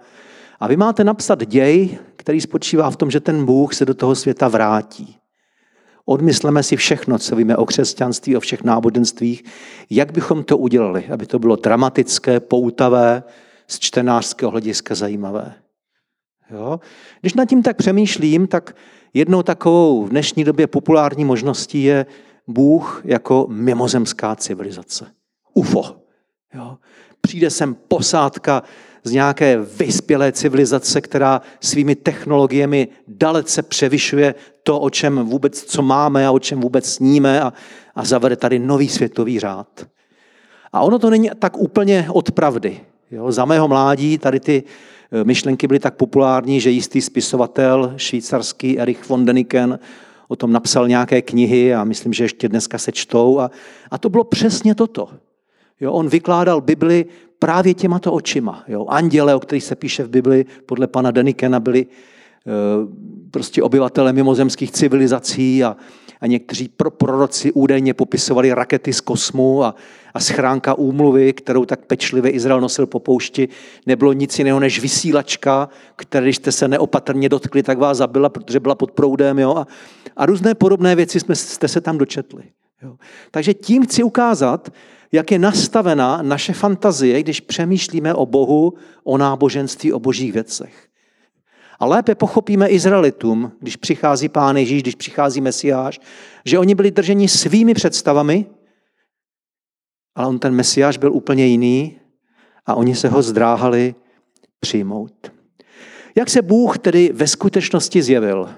A 0.60 0.68
vy 0.68 0.76
máte 0.76 1.04
napsat 1.04 1.46
děj, 1.46 1.98
který 2.16 2.40
spočívá 2.40 2.90
v 2.90 2.96
tom, 2.96 3.10
že 3.10 3.20
ten 3.20 3.44
Bůh 3.44 3.74
se 3.74 3.84
do 3.84 3.94
toho 3.94 4.14
světa 4.14 4.48
vrátí. 4.48 5.21
Odmysleme 6.04 6.62
si 6.62 6.76
všechno, 6.76 7.18
co 7.18 7.36
víme 7.36 7.56
o 7.56 7.66
křesťanství, 7.66 8.36
o 8.36 8.40
všech 8.40 8.64
náboženstvích, 8.64 9.44
jak 9.90 10.12
bychom 10.12 10.44
to 10.44 10.58
udělali, 10.58 11.04
aby 11.12 11.26
to 11.26 11.38
bylo 11.38 11.56
dramatické, 11.56 12.40
poutavé, 12.40 13.22
z 13.66 13.78
čtenářského 13.78 14.50
hlediska 14.50 14.94
zajímavé. 14.94 15.54
Jo? 16.50 16.80
Když 17.20 17.34
nad 17.34 17.48
tím 17.48 17.62
tak 17.62 17.76
přemýšlím, 17.76 18.46
tak 18.46 18.76
jednou 19.14 19.42
takovou 19.42 20.04
v 20.04 20.08
dnešní 20.08 20.44
době 20.44 20.66
populární 20.66 21.24
možností 21.24 21.82
je 21.82 22.06
Bůh 22.46 23.02
jako 23.04 23.46
mimozemská 23.50 24.36
civilizace. 24.36 25.06
UFO. 25.54 25.96
Jo? 26.54 26.78
Přijde 27.20 27.50
sem 27.50 27.74
posádka 27.74 28.62
z 29.04 29.12
nějaké 29.12 29.58
vyspělé 29.58 30.32
civilizace, 30.32 31.00
která 31.00 31.40
svými 31.60 31.94
technologiemi 31.94 32.88
dalece 33.08 33.62
převyšuje 33.62 34.34
to, 34.62 34.80
o 34.80 34.90
čem 34.90 35.18
vůbec, 35.18 35.62
co 35.62 35.82
máme 35.82 36.26
a 36.26 36.30
o 36.30 36.38
čem 36.38 36.60
vůbec 36.60 36.86
sníme 36.86 37.40
a, 37.40 37.52
a 37.94 38.04
zavede 38.04 38.36
tady 38.36 38.58
nový 38.58 38.88
světový 38.88 39.38
řád. 39.38 39.86
A 40.72 40.80
ono 40.80 40.98
to 40.98 41.10
není 41.10 41.30
tak 41.38 41.58
úplně 41.58 42.06
od 42.08 42.30
pravdy. 42.30 42.80
Jo? 43.10 43.32
Za 43.32 43.44
mého 43.44 43.68
mládí 43.68 44.18
tady 44.18 44.40
ty 44.40 44.64
Eh, 45.12 45.24
myšlenky 45.24 45.66
byly 45.66 45.80
tak 45.80 45.94
populární, 45.94 46.60
že 46.60 46.70
jistý 46.70 47.00
spisovatel 47.00 47.94
švýcarský 47.96 48.78
Erich 48.78 49.08
von 49.08 49.24
Deniken 49.24 49.78
o 50.28 50.36
tom 50.36 50.52
napsal 50.52 50.88
nějaké 50.88 51.22
knihy 51.22 51.74
a 51.74 51.84
myslím, 51.84 52.12
že 52.12 52.24
ještě 52.24 52.48
dneska 52.48 52.78
se 52.78 52.92
čtou. 52.92 53.38
A, 53.38 53.50
a 53.90 53.98
to 53.98 54.08
bylo 54.08 54.24
přesně 54.24 54.74
toto. 54.74 55.08
Jo, 55.80 55.92
on 55.92 56.08
vykládal 56.08 56.60
Bibli 56.60 57.06
právě 57.42 57.74
těmato 57.74 58.12
očima. 58.12 58.64
Jo. 58.68 58.86
Anděle, 58.88 59.34
o 59.34 59.40
kterých 59.40 59.64
se 59.64 59.76
píše 59.76 60.04
v 60.04 60.08
Bibli, 60.08 60.46
podle 60.66 60.86
pana 60.86 61.10
Denikena 61.10 61.60
byli 61.60 61.86
e, 61.86 61.86
prostě 63.30 63.62
obyvatele 63.62 64.12
mimozemských 64.12 64.70
civilizací 64.70 65.64
a, 65.64 65.76
a 66.20 66.26
někteří 66.26 66.68
pro, 66.68 66.90
proroci 66.90 67.52
údajně 67.52 67.94
popisovali 67.94 68.52
rakety 68.54 68.92
z 68.92 69.00
kosmu 69.00 69.64
a, 69.64 69.74
a 70.14 70.20
schránka 70.20 70.74
úmluvy, 70.74 71.32
kterou 71.32 71.64
tak 71.64 71.86
pečlivě 71.86 72.30
Izrael 72.30 72.60
nosil 72.60 72.86
po 72.86 73.00
poušti, 73.00 73.48
nebylo 73.86 74.12
nic 74.12 74.38
jiného 74.38 74.60
než 74.60 74.80
vysílačka, 74.80 75.68
které, 75.96 76.26
když 76.26 76.36
jste 76.36 76.52
se 76.52 76.68
neopatrně 76.68 77.28
dotkli, 77.28 77.62
tak 77.62 77.78
vás 77.78 77.98
zabila, 77.98 78.28
protože 78.28 78.60
byla 78.60 78.74
pod 78.74 78.90
proudem. 78.90 79.38
Jo? 79.38 79.56
A, 79.56 79.66
a 80.16 80.26
různé 80.26 80.54
podobné 80.54 80.94
věci 80.94 81.20
jsme, 81.20 81.34
jste 81.34 81.68
se 81.68 81.80
tam 81.80 81.98
dočetli. 81.98 82.42
Jo? 82.82 82.96
Takže 83.30 83.54
tím 83.54 83.82
chci 83.82 84.02
ukázat, 84.02 84.70
jak 85.12 85.30
je 85.30 85.38
nastavena 85.38 86.22
naše 86.22 86.52
fantazie, 86.52 87.22
když 87.22 87.40
přemýšlíme 87.40 88.14
o 88.14 88.26
Bohu, 88.26 88.72
o 89.04 89.18
náboženství, 89.18 89.92
o 89.92 90.00
božích 90.00 90.32
věcech. 90.32 90.88
A 91.78 91.86
lépe 91.86 92.14
pochopíme 92.14 92.68
Izraelitům, 92.68 93.52
když 93.60 93.76
přichází 93.76 94.28
Pán 94.28 94.56
Ježíš, 94.56 94.82
když 94.82 94.94
přichází 94.94 95.40
Mesiáš, 95.40 96.00
že 96.44 96.58
oni 96.58 96.74
byli 96.74 96.90
drženi 96.90 97.28
svými 97.28 97.74
představami, 97.74 98.46
ale 100.14 100.26
on 100.26 100.38
ten 100.38 100.54
Mesiáš 100.54 100.98
byl 100.98 101.12
úplně 101.12 101.46
jiný 101.46 101.98
a 102.66 102.74
oni 102.74 102.94
se 102.94 103.08
ho 103.08 103.22
zdráhali 103.22 103.94
přijmout. 104.60 105.32
Jak 106.14 106.30
se 106.30 106.42
Bůh 106.42 106.78
tedy 106.78 107.10
ve 107.14 107.26
skutečnosti 107.26 108.02
zjevil? 108.02 108.48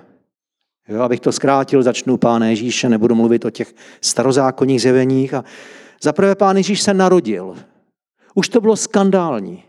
Jo, 0.89 1.01
abych 1.01 1.21
to 1.21 1.33
zkrátil, 1.33 1.83
začnu 1.83 2.17
Pána 2.17 2.47
Ježíše, 2.47 2.89
nebudu 2.89 3.15
mluvit 3.15 3.45
o 3.45 3.51
těch 3.51 3.75
starozákonních 4.01 4.81
zjeveních. 4.81 5.35
A 5.35 5.45
zaprvé 6.03 6.35
Pán 6.35 6.57
Ježíš 6.57 6.83
se 6.83 6.95
narodil. 6.95 7.57
Už 8.35 8.49
to 8.49 8.61
bylo 8.61 8.77
skandální. 8.77 9.65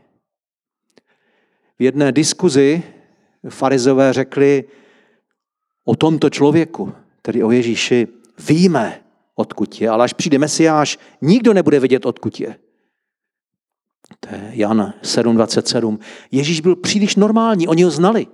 V 1.80 1.82
jedné 1.82 2.12
diskuzi 2.12 2.84
farizové 3.50 4.14
řekli 4.14 4.64
o 5.86 5.96
tomto 5.96 6.30
člověku, 6.30 6.94
tedy 7.22 7.44
o 7.44 7.52
Ježíši, 7.52 8.08
víme, 8.48 9.02
odkud 9.36 9.82
je, 9.82 9.90
ale 9.90 10.04
až 10.04 10.14
přijde 10.14 10.38
Mesiáš, 10.38 11.00
nikdo 11.22 11.54
nebude 11.54 11.80
vědět, 11.80 12.06
odkud 12.06 12.40
je. 12.40 12.56
To 14.20 14.36
je 14.36 14.52
Jan 14.54 14.94
7.27. 15.02 16.00
Ježíš 16.32 16.62
byl 16.62 16.76
příliš 16.76 17.16
normální, 17.16 17.68
oni 17.68 17.84
ho 17.84 17.92
znali. 17.92 18.28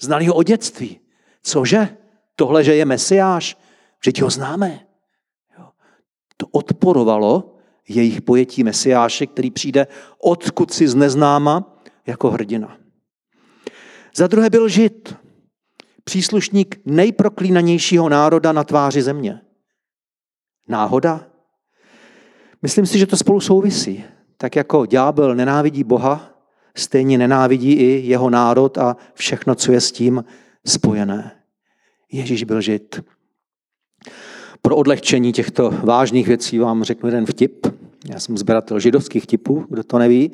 Znali 0.00 0.26
ho 0.26 0.34
od 0.34 0.42
dětství. 0.42 1.00
Cože? 1.42 1.96
Tohle, 2.36 2.64
že 2.64 2.74
je 2.74 2.84
Mesiáš? 2.84 3.56
Že 4.04 4.22
ho 4.22 4.30
známe. 4.30 4.87
To 6.40 6.46
odporovalo 6.46 7.54
jejich 7.88 8.22
pojetí 8.22 8.64
Mesiáše, 8.64 9.26
který 9.26 9.50
přijde 9.50 9.86
odkud 10.22 10.72
si 10.72 10.88
z 10.88 10.94
neznáma 10.94 11.82
jako 12.06 12.30
hrdina. 12.30 12.78
Za 14.14 14.26
druhé 14.26 14.50
byl 14.50 14.68
Žid, 14.68 15.16
příslušník 16.04 16.80
nejproklínanějšího 16.84 18.08
národa 18.08 18.52
na 18.52 18.64
tváři 18.64 19.02
země. 19.02 19.40
Náhoda? 20.68 21.26
Myslím 22.62 22.86
si, 22.86 22.98
že 22.98 23.06
to 23.06 23.16
spolu 23.16 23.40
souvisí. 23.40 24.04
Tak 24.36 24.56
jako 24.56 24.86
ďábel 24.86 25.34
nenávidí 25.34 25.84
Boha, 25.84 26.30
stejně 26.76 27.18
nenávidí 27.18 27.72
i 27.72 28.06
jeho 28.06 28.30
národ 28.30 28.78
a 28.78 28.96
všechno, 29.14 29.54
co 29.54 29.72
je 29.72 29.80
s 29.80 29.92
tím 29.92 30.24
spojené. 30.66 31.42
Ježíš 32.12 32.44
byl 32.44 32.60
žid. 32.60 33.00
Pro 34.68 34.76
odlehčení 34.76 35.32
těchto 35.32 35.70
vážných 35.70 36.26
věcí 36.26 36.58
vám 36.58 36.84
řeknu 36.84 37.08
jeden 37.08 37.26
vtip. 37.26 37.66
Já 38.12 38.20
jsem 38.20 38.38
sběratel 38.38 38.80
židovských 38.80 39.22
vtipů, 39.22 39.64
kdo 39.68 39.84
to 39.84 39.98
neví. 39.98 40.30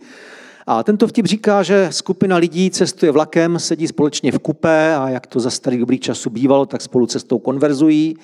A 0.66 0.82
tento 0.82 1.08
vtip 1.08 1.26
říká, 1.26 1.62
že 1.62 1.88
skupina 1.90 2.36
lidí 2.36 2.70
cestuje 2.70 3.12
vlakem, 3.12 3.58
sedí 3.58 3.86
společně 3.86 4.32
v 4.32 4.38
kupé 4.38 4.96
a 4.96 5.08
jak 5.08 5.26
to 5.26 5.40
za 5.40 5.50
starých 5.50 5.80
dobrých 5.80 6.00
časů 6.00 6.30
bývalo, 6.30 6.66
tak 6.66 6.82
spolu 6.82 7.06
cestou 7.06 7.38
konverzují. 7.38 8.16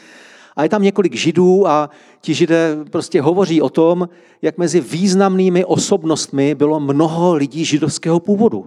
A 0.57 0.63
je 0.63 0.69
tam 0.69 0.83
několik 0.83 1.15
židů 1.15 1.69
a 1.69 1.91
ti 2.21 2.35
židé 2.35 2.77
prostě 2.91 3.23
hovoří 3.23 3.63
o 3.63 3.69
tom, 3.69 4.09
jak 4.43 4.59
mezi 4.59 4.81
významnými 4.81 5.65
osobnostmi 5.65 6.55
bylo 6.55 6.81
mnoho 6.81 7.35
lidí 7.35 7.65
židovského 7.65 8.21
původu. 8.21 8.67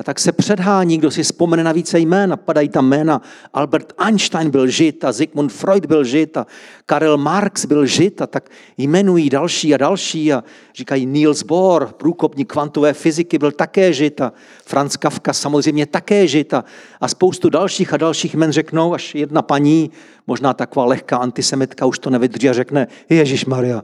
A 0.00 0.02
tak 0.02 0.20
se 0.20 0.32
předhání, 0.32 0.98
kdo 0.98 1.10
si 1.10 1.22
vzpomene 1.22 1.64
na 1.64 1.72
více 1.72 1.98
jmén. 1.98 2.38
Padají 2.44 2.68
tam 2.68 2.88
jména. 2.88 3.22
Albert 3.54 3.92
Einstein 3.98 4.50
byl 4.50 4.66
žid 4.66 5.04
a 5.04 5.12
Sigmund 5.12 5.52
Freud 5.52 5.86
byl 5.86 6.04
žid 6.04 6.36
a 6.36 6.46
Karel 6.86 7.16
Marx 7.16 7.64
byl 7.64 7.86
žid 7.86 8.22
a 8.22 8.26
tak 8.26 8.50
jmenují 8.78 9.30
další 9.30 9.74
a 9.74 9.76
další 9.76 10.32
a 10.32 10.44
říkají 10.74 11.06
Niels 11.06 11.42
Bohr, 11.42 11.86
průkopník 11.86 12.52
kvantové 12.52 12.92
fyziky, 12.92 13.38
byl 13.38 13.52
také 13.52 13.92
žid 13.92 14.20
a 14.20 14.32
Franz 14.66 14.96
Kafka 14.96 15.32
samozřejmě 15.32 15.86
také 15.86 16.26
žid 16.26 16.54
a, 16.54 16.64
a 17.00 17.08
spoustu 17.08 17.50
dalších 17.50 17.92
a 17.92 17.96
dalších 17.96 18.34
jmen 18.34 18.52
řeknou, 18.52 18.94
až 18.94 19.14
jedna 19.14 19.42
paní, 19.42 19.90
možná 20.26 20.54
taková 20.54 20.86
lehká 20.86 21.16
antisemitka, 21.16 21.86
už 21.86 21.98
to 21.98 22.10
nevydrží 22.10 22.48
a 22.48 22.52
řekne 22.52 22.86
Ježíš 23.08 23.44
Maria. 23.44 23.78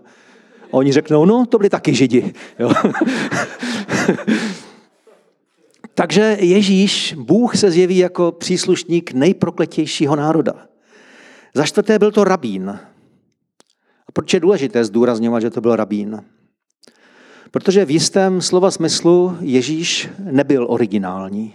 A 0.64 0.72
oni 0.72 0.92
řeknou, 0.92 1.24
no 1.24 1.46
to 1.46 1.58
byli 1.58 1.70
taky 1.70 1.94
židi. 1.94 2.32
Jo. 2.58 2.72
Takže 5.98 6.36
Ježíš, 6.40 7.14
Bůh 7.18 7.56
se 7.56 7.70
zjeví 7.70 7.98
jako 7.98 8.32
příslušník 8.32 9.12
nejprokletějšího 9.12 10.16
národa. 10.16 10.52
Za 11.54 11.66
čtvrté 11.66 11.98
byl 11.98 12.12
to 12.12 12.24
rabín. 12.24 12.70
A 14.08 14.12
proč 14.12 14.34
je 14.34 14.40
důležité 14.40 14.84
zdůrazňovat, 14.84 15.42
že 15.42 15.50
to 15.50 15.60
byl 15.60 15.76
rabín? 15.76 16.24
Protože 17.50 17.84
v 17.84 17.90
jistém 17.90 18.42
slova 18.42 18.70
smyslu 18.70 19.36
Ježíš 19.40 20.08
nebyl 20.18 20.66
originální. 20.68 21.54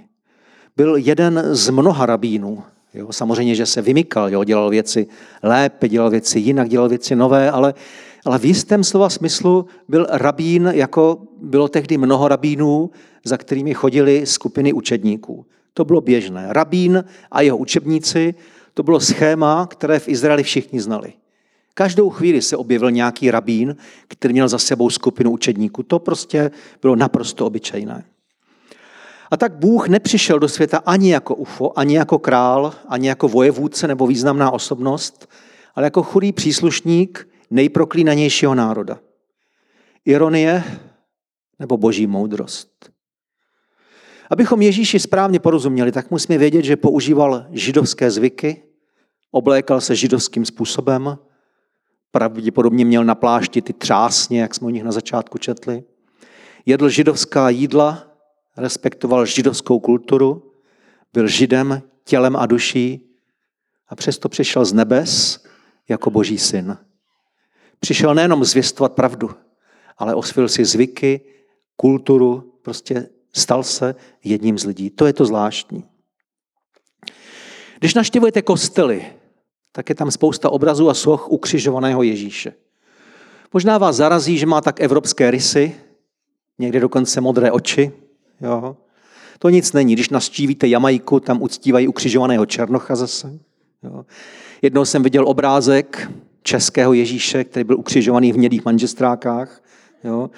Byl 0.78 0.96
jeden 0.96 1.44
z 1.52 1.70
mnoha 1.70 2.06
rabínů. 2.06 2.64
Jo, 2.94 3.12
samozřejmě, 3.12 3.56
že 3.56 3.66
se 3.66 3.82
vymykal, 3.82 4.30
jo, 4.30 4.44
dělal 4.44 4.70
věci 4.70 5.08
lépe, 5.44 5.90
dělal 5.90 6.10
věci 6.10 6.40
jinak, 6.40 6.70
dělal 6.70 6.90
věci 6.90 7.16
nové, 7.16 7.52
ale, 7.52 7.74
ale 8.26 8.40
v 8.40 8.46
jistém 8.46 8.84
slova 8.84 9.10
smyslu 9.10 9.66
byl 9.88 10.08
rabín, 10.10 10.72
jako 10.74 11.22
bylo 11.42 11.68
tehdy 11.68 11.98
mnoho 11.98 12.28
rabínů, 12.28 12.92
za 13.24 13.38
kterými 13.38 13.74
chodili 13.74 14.26
skupiny 14.26 14.74
učedníků. 14.74 15.46
To 15.74 15.86
bylo 15.86 16.02
běžné. 16.02 16.46
Rabín 16.50 17.04
a 17.32 17.42
jeho 17.42 17.58
učebníci, 17.58 18.36
to 18.74 18.84
bylo 18.84 19.00
schéma, 19.00 19.68
které 19.68 20.00
v 20.00 20.08
Izraeli 20.08 20.44
všichni 20.44 20.82
znali. 20.82 21.14
Každou 21.74 22.10
chvíli 22.10 22.42
se 22.42 22.58
objevil 22.58 22.92
nějaký 22.92 23.32
rabín, 23.32 23.76
který 24.08 24.34
měl 24.34 24.48
za 24.48 24.58
sebou 24.58 24.90
skupinu 24.90 25.32
učedníků. 25.32 25.84
To 25.84 26.00
prostě 26.00 26.52
bylo 26.82 26.96
naprosto 26.96 27.46
obyčejné. 27.46 28.04
A 29.32 29.38
tak 29.38 29.56
Bůh 29.56 29.88
nepřišel 29.88 30.40
do 30.40 30.50
světa 30.50 30.78
ani 30.86 31.12
jako 31.12 31.36
UFO, 31.36 31.80
ani 31.80 31.96
jako 31.96 32.20
král, 32.20 32.74
ani 32.88 33.08
jako 33.08 33.28
vojevůdce 33.28 33.88
nebo 33.88 34.08
významná 34.08 34.52
osobnost, 34.52 35.30
ale 35.76 35.86
jako 35.86 36.04
chudý 36.04 36.32
příslušník 36.32 37.28
nejproklínanějšího 37.52 38.56
národa. 38.56 39.00
Ironie 40.06 40.64
nebo 41.60 41.78
boží 41.78 42.08
moudrost. 42.08 42.92
Abychom 44.30 44.62
Ježíši 44.62 45.00
správně 45.00 45.40
porozuměli, 45.40 45.92
tak 45.92 46.12
musíme 46.12 46.38
vědět, 46.38 46.64
že 46.64 46.76
používal 46.76 47.46
židovské 47.52 48.12
zvyky, 48.12 48.64
oblékal 49.32 49.82
se 49.82 49.96
židovským 49.96 50.46
způsobem, 50.46 51.18
pravděpodobně 52.12 52.86
měl 52.86 53.04
na 53.04 53.16
plášti 53.16 53.62
ty 53.62 53.74
třásně, 53.74 54.42
jak 54.42 54.56
jsme 54.56 54.68
o 54.68 54.70
nich 54.70 54.84
na 54.84 54.92
začátku 54.92 55.38
četli. 55.38 55.84
Jedl 56.66 56.90
židovská 56.90 57.50
jídla, 57.50 58.08
respektoval 58.58 59.26
židovskou 59.26 59.80
kulturu, 59.80 60.54
byl 61.14 61.28
židem 61.28 61.82
tělem 62.04 62.36
a 62.36 62.46
duší 62.46 63.16
a 63.88 63.96
přesto 63.96 64.30
přišel 64.30 64.66
z 64.66 64.74
nebes 64.74 65.44
jako 65.90 66.10
boží 66.10 66.38
syn. 66.38 66.78
Přišel 67.82 68.16
nejenom 68.16 68.46
zvěstovat 68.46 68.94
pravdu, 68.94 69.32
ale 69.98 70.16
osvil 70.16 70.50
si 70.50 70.66
zvyky, 70.66 71.22
kulturu, 71.76 72.54
prostě 72.62 73.10
Stal 73.34 73.64
se 73.64 73.96
jedním 74.24 74.58
z 74.58 74.66
lidí. 74.66 74.90
To 74.90 75.06
je 75.06 75.14
to 75.14 75.26
zvláštní. 75.26 75.84
Když 77.80 77.94
naštěvujete 77.94 78.42
kostely, 78.42 79.06
tak 79.72 79.90
je 79.90 79.96
tam 79.96 80.12
spousta 80.12 80.50
obrazů 80.50 80.90
a 80.90 80.94
soch 80.94 81.30
ukřižovaného 81.30 82.04
Ježíše. 82.04 82.54
Možná 83.54 83.78
vás 83.78 83.96
zarazí, 83.96 84.38
že 84.38 84.46
má 84.46 84.62
tak 84.62 84.82
evropské 84.82 85.32
rysy, 85.32 85.76
někde 86.60 86.80
dokonce 86.80 87.22
modré 87.22 87.52
oči. 87.52 87.92
Jo. 88.42 88.78
To 89.40 89.50
nic 89.50 89.74
není. 89.74 89.94
Když 89.94 90.10
naštívíte 90.10 90.68
Jamajku, 90.68 91.20
tam 91.20 91.42
uctívají 91.42 91.88
ukřižovaného 91.88 92.46
Černocha 92.46 92.96
zase. 92.96 93.40
Jo. 93.84 94.06
Jednou 94.62 94.86
jsem 94.86 95.04
viděl 95.04 95.28
obrázek 95.28 96.12
českého 96.44 96.94
Ježíše, 96.94 97.44
který 97.44 97.64
byl 97.64 97.80
ukřižovaný 97.80 98.32
v 98.32 98.36
hnědých 98.36 98.66
manžestrákách. 98.66 99.64
Jo. 100.04 100.30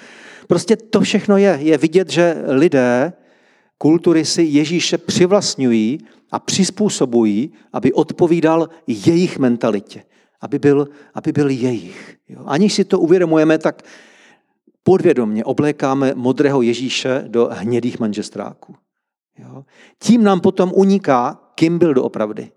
Prostě 0.46 0.76
to 0.76 1.00
všechno 1.00 1.36
je. 1.36 1.58
Je 1.62 1.78
vidět, 1.78 2.10
že 2.10 2.42
lidé 2.46 3.12
kultury 3.78 4.24
si 4.24 4.42
Ježíše 4.42 4.98
přivlastňují 4.98 5.98
a 6.30 6.38
přizpůsobují, 6.38 7.52
aby 7.72 7.92
odpovídal 7.92 8.68
jejich 8.86 9.38
mentalitě, 9.38 10.02
aby 10.40 10.58
byl, 10.58 10.88
aby 11.14 11.32
byl 11.32 11.50
jejich. 11.50 12.16
Jo. 12.28 12.40
Aniž 12.46 12.74
si 12.74 12.84
to 12.84 13.00
uvědomujeme, 13.00 13.58
tak 13.58 13.82
podvědomně 14.82 15.44
oblékáme 15.44 16.12
modrého 16.14 16.62
Ježíše 16.62 17.24
do 17.28 17.48
hnědých 17.52 17.98
manžestráků. 18.00 18.74
Jo. 19.38 19.64
Tím 19.98 20.24
nám 20.24 20.40
potom 20.40 20.72
uniká, 20.74 21.40
kým 21.54 21.78
byl 21.78 21.94
doopravdy. 21.94 22.50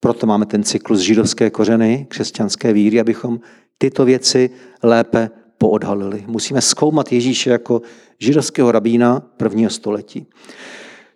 Proto 0.00 0.26
máme 0.26 0.46
ten 0.46 0.62
cyklus 0.62 1.00
židovské 1.00 1.50
kořeny, 1.50 2.06
křesťanské 2.08 2.72
víry, 2.72 3.00
abychom 3.00 3.40
tyto 3.78 4.04
věci 4.04 4.50
lépe 4.82 5.30
poodhalili. 5.58 6.24
Musíme 6.26 6.60
zkoumat 6.60 7.12
Ježíše 7.12 7.50
jako 7.50 7.82
židovského 8.18 8.72
rabína 8.72 9.20
prvního 9.20 9.70
století. 9.70 10.26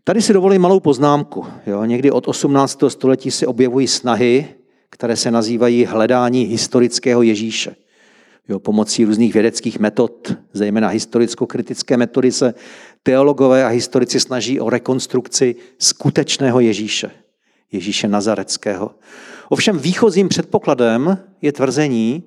Tady 0.04 0.22
si 0.22 0.32
dovolím 0.32 0.62
malou 0.62 0.80
poznámku. 0.80 1.46
Jo? 1.66 1.84
Někdy 1.84 2.10
od 2.10 2.28
18. 2.28 2.78
století 2.88 3.30
se 3.30 3.46
objevují 3.46 3.88
snahy, 3.88 4.48
které 4.90 5.16
se 5.16 5.30
nazývají 5.30 5.84
hledání 5.84 6.44
historického 6.44 7.22
Ježíše. 7.22 7.76
Jo, 8.48 8.58
pomocí 8.58 9.04
různých 9.04 9.34
vědeckých 9.34 9.78
metod, 9.78 10.32
zejména 10.52 10.88
historicko-kritické 10.88 11.96
metody, 11.96 12.32
se 12.32 12.54
teologové 13.02 13.64
a 13.64 13.68
historici 13.68 14.20
snaží 14.20 14.60
o 14.60 14.70
rekonstrukci 14.70 15.54
skutečného 15.78 16.60
Ježíše, 16.60 17.10
Ježíše 17.74 18.08
Nazareckého. 18.08 18.90
Ovšem 19.48 19.78
výchozím 19.78 20.28
předpokladem 20.28 21.18
je 21.42 21.52
tvrzení, 21.52 22.22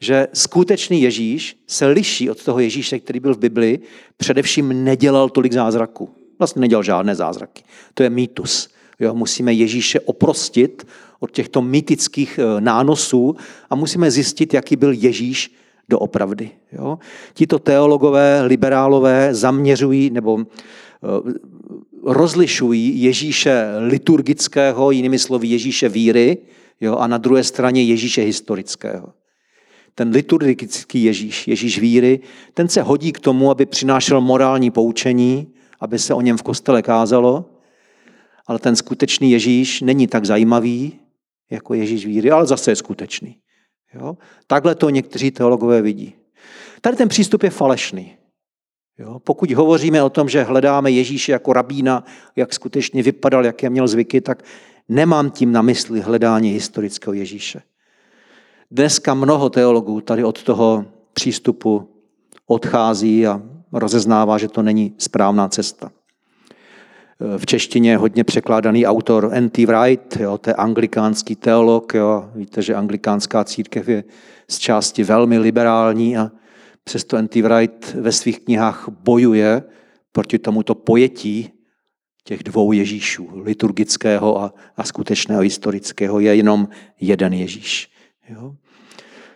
že 0.00 0.28
skutečný 0.32 1.02
Ježíš 1.02 1.56
se 1.66 1.86
liší 1.86 2.30
od 2.30 2.44
toho 2.44 2.60
Ježíše, 2.60 2.98
který 2.98 3.20
byl 3.20 3.34
v 3.34 3.38
Bibli, 3.38 3.78
především 4.16 4.84
nedělal 4.84 5.28
tolik 5.28 5.52
zázraků. 5.52 6.10
Vlastně 6.38 6.60
nedělal 6.60 6.82
žádné 6.82 7.14
zázraky. 7.14 7.62
To 7.94 8.02
je 8.02 8.10
mýtus. 8.10 8.68
Jo, 9.00 9.14
musíme 9.14 9.52
Ježíše 9.52 10.00
oprostit 10.00 10.86
od 11.20 11.30
těchto 11.30 11.62
mýtických 11.62 12.38
eh, 12.38 12.60
nánosů 12.60 13.36
a 13.70 13.74
musíme 13.74 14.10
zjistit, 14.10 14.54
jaký 14.54 14.76
byl 14.76 14.92
Ježíš 14.92 15.54
doopravdy. 15.88 16.50
Jo? 16.72 16.98
Tito 17.34 17.58
teologové, 17.58 18.42
liberálové 18.42 19.34
zaměřují 19.34 20.10
nebo 20.10 20.38
rozlišují 22.04 23.02
Ježíše 23.02 23.72
liturgického, 23.78 24.90
jinými 24.90 25.18
slovy 25.18 25.48
Ježíše 25.48 25.88
víry, 25.88 26.38
jo? 26.80 26.96
a 26.96 27.06
na 27.06 27.18
druhé 27.18 27.44
straně 27.44 27.82
Ježíše 27.82 28.22
historického. 28.22 29.12
Ten 29.94 30.08
liturgický 30.08 31.04
Ježíš, 31.04 31.48
Ježíš 31.48 31.78
víry, 31.78 32.20
ten 32.54 32.68
se 32.68 32.82
hodí 32.82 33.12
k 33.12 33.20
tomu, 33.20 33.50
aby 33.50 33.66
přinášel 33.66 34.20
morální 34.20 34.70
poučení, 34.70 35.52
aby 35.80 35.98
se 35.98 36.14
o 36.14 36.20
něm 36.20 36.36
v 36.36 36.42
kostele 36.42 36.82
kázalo, 36.82 37.44
ale 38.46 38.58
ten 38.58 38.76
skutečný 38.76 39.30
Ježíš 39.30 39.80
není 39.80 40.06
tak 40.06 40.24
zajímavý 40.24 40.98
jako 41.50 41.74
Ježíš 41.74 42.06
víry, 42.06 42.30
ale 42.30 42.46
zase 42.46 42.70
je 42.70 42.76
skutečný. 42.76 43.36
Jo? 43.94 44.16
Takhle 44.46 44.74
to 44.74 44.90
někteří 44.90 45.30
teologové 45.30 45.82
vidí. 45.82 46.14
Tady 46.80 46.96
ten 46.96 47.08
přístup 47.08 47.42
je 47.42 47.50
falešný. 47.50 48.16
Jo? 48.98 49.18
Pokud 49.24 49.50
hovoříme 49.50 50.02
o 50.02 50.10
tom, 50.10 50.28
že 50.28 50.42
hledáme 50.42 50.90
Ježíše 50.90 51.32
jako 51.32 51.52
rabína, 51.52 52.04
jak 52.36 52.52
skutečně 52.52 53.02
vypadal, 53.02 53.44
jaké 53.44 53.70
měl 53.70 53.88
zvyky, 53.88 54.20
tak 54.20 54.42
nemám 54.88 55.30
tím 55.30 55.52
na 55.52 55.62
mysli 55.62 56.00
hledání 56.00 56.50
historického 56.50 57.14
Ježíše. 57.14 57.62
Dneska 58.70 59.14
mnoho 59.14 59.50
teologů 59.50 60.00
tady 60.00 60.24
od 60.24 60.42
toho 60.42 60.84
přístupu 61.12 61.88
odchází 62.46 63.26
a 63.26 63.42
rozeznává, 63.72 64.38
že 64.38 64.48
to 64.48 64.62
není 64.62 64.94
správná 64.98 65.48
cesta. 65.48 65.90
V 67.36 67.46
češtině 67.46 67.90
je 67.90 67.96
hodně 67.96 68.24
překládaný 68.24 68.86
autor 68.86 69.28
N.T. 69.32 69.66
Wright, 69.66 70.16
jo, 70.16 70.38
to 70.38 70.50
je 70.50 70.54
anglikánský 70.54 71.36
teolog. 71.36 71.94
Jo. 71.94 72.30
Víte, 72.34 72.62
že 72.62 72.74
anglikánská 72.74 73.44
církev 73.44 73.88
je 73.88 74.04
z 74.48 74.58
části 74.58 75.04
velmi 75.04 75.38
liberální 75.38 76.16
a 76.16 76.30
přesto 76.84 77.16
N.T. 77.16 77.42
Wright 77.42 77.94
ve 77.94 78.12
svých 78.12 78.40
knihách 78.40 78.88
bojuje 78.88 79.62
proti 80.12 80.38
tomuto 80.38 80.74
pojetí 80.74 81.50
těch 82.24 82.42
dvou 82.42 82.72
Ježíšů, 82.72 83.28
liturgického 83.34 84.42
a, 84.42 84.54
a 84.76 84.84
skutečného 84.84 85.42
historického. 85.42 86.20
Je 86.20 86.36
jenom 86.36 86.68
jeden 87.00 87.32
Ježíš. 87.32 87.90
Jo. 88.28 88.54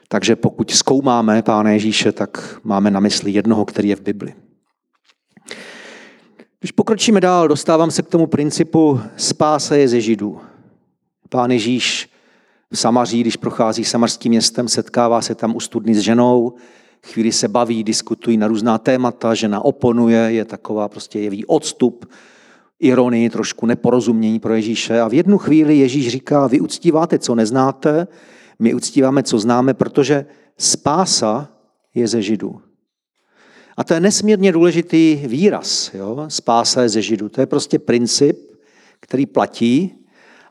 Takže 0.08 0.36
pokud 0.36 0.70
zkoumáme 0.70 1.42
Pána 1.42 1.70
Ježíše, 1.70 2.12
tak 2.12 2.60
máme 2.64 2.90
na 2.90 3.00
mysli 3.00 3.30
jednoho, 3.30 3.64
který 3.64 3.88
je 3.88 3.96
v 3.96 4.00
Bibli. 4.00 4.34
Když 6.60 6.72
pokročíme 6.72 7.20
dál, 7.20 7.48
dostávám 7.48 7.90
se 7.90 8.02
k 8.02 8.08
tomu 8.08 8.26
principu 8.26 9.00
spáse 9.16 9.78
je 9.78 9.88
ze 9.88 10.00
Židů. 10.00 10.40
Pán 11.28 11.50
Ježíš 11.50 12.10
v 12.70 12.78
Samaří, 12.78 13.20
když 13.20 13.36
prochází 13.36 13.84
samarským 13.84 14.30
městem, 14.30 14.68
setkává 14.68 15.22
se 15.22 15.34
tam 15.34 15.56
u 15.56 15.60
studny 15.60 15.94
s 15.94 15.98
ženou, 15.98 16.54
chvíli 17.06 17.32
se 17.32 17.48
baví, 17.48 17.84
diskutují 17.84 18.36
na 18.36 18.48
různá 18.48 18.78
témata, 18.78 19.34
žena 19.34 19.64
oponuje, 19.64 20.18
je 20.18 20.44
taková 20.44 20.88
prostě 20.88 21.18
jeví 21.18 21.44
odstup, 21.44 22.06
ironii, 22.80 23.30
trošku 23.30 23.66
neporozumění 23.66 24.40
pro 24.40 24.54
Ježíše. 24.54 25.00
A 25.00 25.08
v 25.08 25.14
jednu 25.14 25.38
chvíli 25.38 25.78
Ježíš 25.78 26.08
říká, 26.08 26.46
vy 26.46 26.60
uctíváte, 26.60 27.18
co 27.18 27.34
neznáte, 27.34 28.06
my 28.58 28.74
uctíváme, 28.74 29.22
co 29.22 29.38
známe, 29.38 29.74
protože 29.74 30.26
spása 30.58 31.48
je 31.94 32.08
ze 32.08 32.22
Židů. 32.22 32.60
A 33.76 33.84
to 33.84 33.94
je 33.94 34.00
nesmírně 34.00 34.52
důležitý 34.52 35.22
výraz, 35.26 35.90
jo? 35.94 36.24
spása 36.28 36.82
je 36.82 36.88
ze 36.88 37.02
Židů. 37.02 37.28
To 37.28 37.40
je 37.40 37.46
prostě 37.46 37.78
princip, 37.78 38.38
který 39.00 39.26
platí 39.26 39.94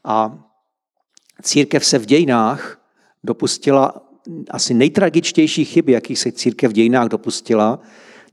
a 0.04 0.44
církev 1.42 1.86
se 1.86 2.00
v 2.00 2.06
dějinách 2.06 2.82
dopustila 3.24 4.05
asi 4.50 4.74
nejtragičtější 4.74 5.66
chyby, 5.66 5.92
jakých 5.92 6.20
se 6.20 6.32
církev 6.32 6.72
v 6.72 6.74
dějinách 6.74 7.08
dopustila, 7.08 7.80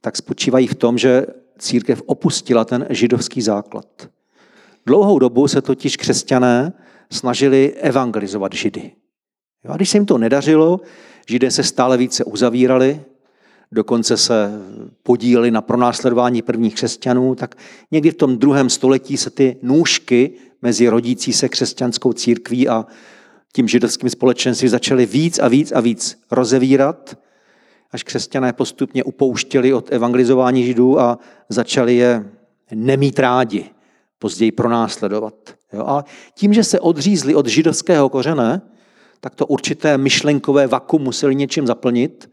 tak 0.00 0.16
spočívají 0.16 0.66
v 0.66 0.75
tom, 0.75 0.99
že 0.99 1.26
církev 1.58 2.02
opustila 2.06 2.64
ten 2.64 2.87
židovský 2.90 3.42
základ. 3.42 3.87
Dlouhou 4.87 5.18
dobu 5.18 5.49
se 5.49 5.62
totiž 5.62 5.96
křesťané 5.96 6.72
snažili 7.11 7.72
evangelizovat 7.72 8.52
židy. 8.52 8.92
A 9.68 9.76
když 9.76 9.90
se 9.90 9.96
jim 9.96 10.06
to 10.06 10.18
nedařilo, 10.18 10.80
židé 11.28 11.50
se 11.50 11.62
stále 11.62 11.96
více 11.96 12.25
uzavírali, 12.25 13.00
dokonce 13.73 14.17
se 14.17 14.50
podíleli 15.02 15.50
na 15.50 15.62
pronásledování 15.62 16.43
prvních 16.43 16.75
křesťanů, 16.75 17.34
tak 17.34 17.54
někdy 17.90 18.10
v 18.10 18.14
tom 18.14 18.38
druhém 18.38 18.71
století 18.71 19.17
se 19.17 19.30
ty 19.30 19.56
nůžky 19.62 20.32
mezi 20.62 20.88
rodící 20.88 21.32
se 21.32 21.49
křesťanskou 21.49 22.12
církví 22.12 22.69
a 22.69 22.86
tím 23.52 23.69
židovským 23.69 24.10
společenstvím 24.10 24.71
začaly 24.71 25.06
víc 25.06 25.38
a 25.38 25.49
víc 25.49 25.73
a 25.73 25.80
víc 25.80 26.19
rozevírat, 26.30 27.19
až 27.91 28.02
křesťané 28.02 28.52
postupně 28.52 29.04
upouštěli 29.04 29.75
od 29.75 29.93
evangelizování 29.93 30.65
židů 30.65 31.00
a 31.00 31.19
začali 31.49 31.97
je 31.97 32.30
nemít 32.75 33.19
rádi, 33.19 33.71
později 34.19 34.52
pronásledovat. 34.52 35.34
Jo? 35.73 35.84
A 35.86 36.04
tím, 36.34 36.54
že 36.54 36.65
se 36.65 36.80
odřízli 36.80 37.34
od 37.34 37.47
židovského 37.47 38.08
kořene, 38.08 38.62
tak 39.21 39.34
to 39.34 39.47
určité 39.47 39.99
myšlenkové 39.99 40.67
vakuum 40.67 41.02
museli 41.02 41.34
něčím 41.34 41.67
zaplnit 41.67 42.30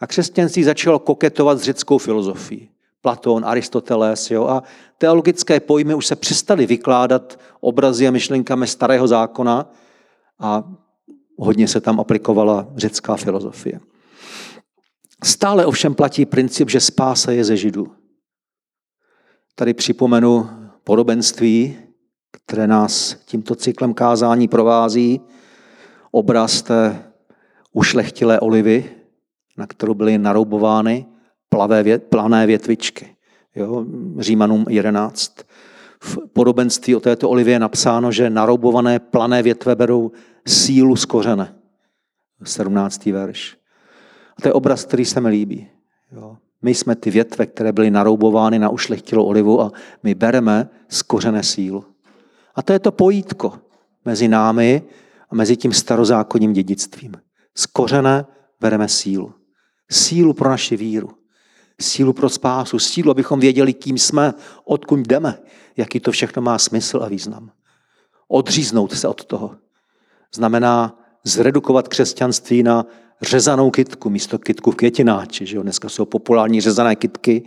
a 0.00 0.06
křesťanství 0.06 0.64
začalo 0.64 0.98
koketovat 0.98 1.58
s 1.58 1.62
řeckou 1.62 1.98
filozofií. 1.98 2.68
Platón, 3.02 3.44
Aristoteles. 3.46 4.30
Jo? 4.30 4.46
A 4.46 4.62
teologické 4.98 5.60
pojmy 5.60 5.94
už 5.94 6.06
se 6.06 6.16
přestaly 6.16 6.66
vykládat 6.66 7.40
obrazy 7.60 8.08
a 8.08 8.10
myšlenkami 8.10 8.66
starého 8.66 9.08
zákona 9.08 9.70
a 10.38 10.64
hodně 11.38 11.68
se 11.68 11.80
tam 11.80 12.00
aplikovala 12.00 12.68
řecká 12.76 13.16
filozofie. 13.16 13.80
Stále 15.24 15.66
ovšem 15.66 15.94
platí 15.94 16.26
princip, 16.26 16.70
že 16.70 16.80
spása 16.80 17.32
je 17.32 17.44
ze 17.44 17.56
Židů. 17.56 17.92
Tady 19.54 19.74
připomenu 19.74 20.50
podobenství, 20.84 21.76
které 22.30 22.66
nás 22.66 23.16
tímto 23.24 23.54
cyklem 23.54 23.94
kázání 23.94 24.48
provází. 24.48 25.20
Obraz 26.10 26.62
té 26.62 27.04
ušlechtilé 27.72 28.40
olivy, 28.40 28.90
na 29.56 29.66
kterou 29.66 29.94
byly 29.94 30.18
naroubovány 30.18 31.06
plavé 31.48 31.98
plané 31.98 32.46
větvičky. 32.46 33.16
Jo, 33.54 33.84
Římanům 34.18 34.64
11. 34.68 35.34
V 36.02 36.18
podobenství 36.32 36.96
o 36.96 37.00
této 37.00 37.30
olivě 37.30 37.54
je 37.54 37.58
napsáno, 37.58 38.12
že 38.12 38.30
naroubované 38.30 38.98
plané 38.98 39.42
větve 39.42 39.76
berou 39.76 40.12
sílu 40.46 40.96
z 40.96 41.04
kořene. 41.04 41.54
17. 42.44 43.06
verš. 43.06 43.56
A 44.36 44.42
to 44.42 44.48
je 44.48 44.52
obraz, 44.52 44.84
který 44.84 45.04
se 45.04 45.20
mi 45.20 45.28
líbí. 45.28 45.68
Jo. 46.12 46.36
My 46.62 46.74
jsme 46.74 46.96
ty 46.96 47.10
větve, 47.10 47.46
které 47.46 47.72
byly 47.72 47.90
naroubovány 47.90 48.58
na 48.58 48.68
ušlechtilou 48.68 49.24
olivu 49.24 49.60
a 49.60 49.72
my 50.02 50.14
bereme 50.14 50.68
z 50.88 51.02
kořene 51.02 51.42
sílu. 51.42 51.84
A 52.54 52.62
to 52.62 52.72
je 52.72 52.78
to 52.78 52.92
pojítko 52.92 53.52
mezi 54.04 54.28
námi 54.28 54.82
a 55.30 55.34
mezi 55.34 55.56
tím 55.56 55.72
starozákonním 55.72 56.52
dědictvím. 56.52 57.12
Z 57.54 57.66
kořene 57.66 58.26
bereme 58.60 58.88
sílu 58.88 59.34
sílu 59.90 60.34
pro 60.34 60.50
naši 60.50 60.76
víru, 60.76 61.10
sílu 61.80 62.12
pro 62.12 62.28
spásu, 62.28 62.78
sílu, 62.78 63.10
abychom 63.10 63.40
věděli, 63.40 63.74
kým 63.74 63.98
jsme, 63.98 64.34
odkud 64.64 65.00
jdeme, 65.00 65.38
jaký 65.78 66.00
to 66.00 66.12
všechno 66.12 66.42
má 66.42 66.58
smysl 66.58 67.00
a 67.02 67.08
význam. 67.08 67.50
Odříznout 68.28 68.92
se 68.92 69.08
od 69.08 69.24
toho 69.24 69.56
znamená 70.34 70.98
zredukovat 71.24 71.88
křesťanství 71.88 72.62
na 72.62 72.86
řezanou 73.22 73.70
kitku 73.70 74.10
místo 74.10 74.38
kitku 74.38 74.70
v 74.70 74.76
květináči. 74.76 75.46
Že 75.46 75.56
jo? 75.56 75.62
Dneska 75.62 75.88
jsou 75.88 76.04
populární 76.04 76.60
řezané 76.60 76.96
kitky, 76.96 77.42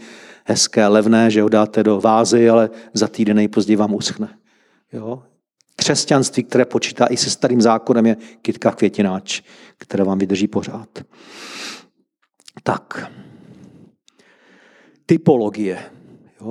hezké, 0.46 0.88
levné, 0.88 1.32
že 1.32 1.42
ho 1.42 1.50
dáte 1.50 1.84
do 1.84 2.02
vázy, 2.02 2.50
ale 2.50 2.70
za 2.94 3.08
týden 3.08 3.36
nejpozději 3.36 3.76
vám 3.78 3.94
uschne. 3.94 4.38
Jo? 4.94 5.24
Křesťanství, 5.76 6.44
které 6.44 6.66
počítá 6.66 7.06
i 7.06 7.18
se 7.18 7.30
starým 7.30 7.62
zákonem, 7.62 8.06
je 8.06 8.18
kytka 8.42 8.72
květináč, 8.72 9.42
které 9.78 10.04
vám 10.04 10.18
vydrží 10.18 10.48
pořád. 10.48 10.90
Tak, 12.64 13.12
typologie. 15.06 15.80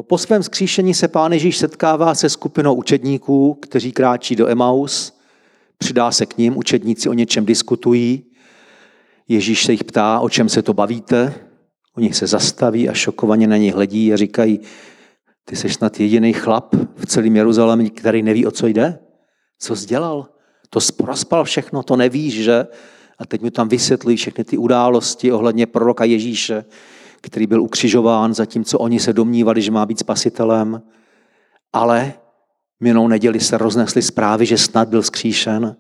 Po 0.03 0.19
svém 0.19 0.43
skříšení 0.43 0.95
se 0.95 1.09
pán 1.09 1.33
Ježíš 1.33 1.57
setkává 1.57 2.15
se 2.15 2.29
skupinou 2.29 2.75
učedníků, 2.75 3.55
kteří 3.55 3.93
kráčí 3.93 4.37
do 4.37 4.49
Emaus, 4.49 5.19
přidá 5.79 6.11
se 6.11 6.27
k 6.27 6.39
ním, 6.39 6.57
učedníci 6.57 7.09
o 7.09 7.13
něčem 7.13 7.47
diskutují, 7.47 8.25
Ježíš 9.29 9.65
se 9.65 9.73
jich 9.73 9.85
ptá, 9.85 10.21
o 10.21 10.29
čem 10.29 10.49
se 10.49 10.63
to 10.63 10.75
bavíte, 10.75 11.35
oni 11.97 12.15
se 12.15 12.27
zastaví 12.27 12.89
a 12.89 12.95
šokovaně 12.95 13.47
na 13.47 13.57
ně 13.57 13.73
hledí 13.73 14.13
a 14.13 14.17
říkají, 14.17 14.61
ty 15.45 15.57
jsi 15.57 15.69
snad 15.69 16.01
jediný 16.01 16.33
chlap 16.33 16.75
v 16.97 17.07
celém 17.07 17.37
Jeruzalémě, 17.37 17.91
který 17.91 18.23
neví, 18.23 18.47
o 18.47 18.51
co 18.51 18.67
jde? 18.67 18.99
Co 19.59 19.77
jsi 19.77 19.87
dělal? 19.87 20.29
To 20.71 20.81
rozpal 21.05 21.45
všechno, 21.45 21.83
to 21.83 21.97
nevíš, 21.97 22.35
že? 22.35 22.67
A 23.19 23.27
teď 23.27 23.43
mu 23.43 23.51
tam 23.51 23.69
vysvětlí 23.69 24.17
všechny 24.17 24.45
ty 24.45 24.59
události 24.59 25.33
ohledně 25.33 25.67
proroka 25.67 26.05
Ježíše, 26.05 26.65
který 27.21 27.47
byl 27.47 27.63
ukřižován, 27.63 28.35
zatímco 28.35 28.79
oni 28.79 29.01
se 29.01 29.13
domnívali, 29.13 29.63
že 29.63 29.71
má 29.71 29.87
být 29.87 29.99
spasitelem. 29.99 30.83
Ale 31.73 32.13
minou 32.81 33.09
neděli 33.09 33.41
se 33.41 33.59
roznesly 33.59 34.03
zprávy, 34.03 34.47
že 34.47 34.59
snad 34.59 34.89
byl 34.89 35.03
skříšen. 35.03 35.77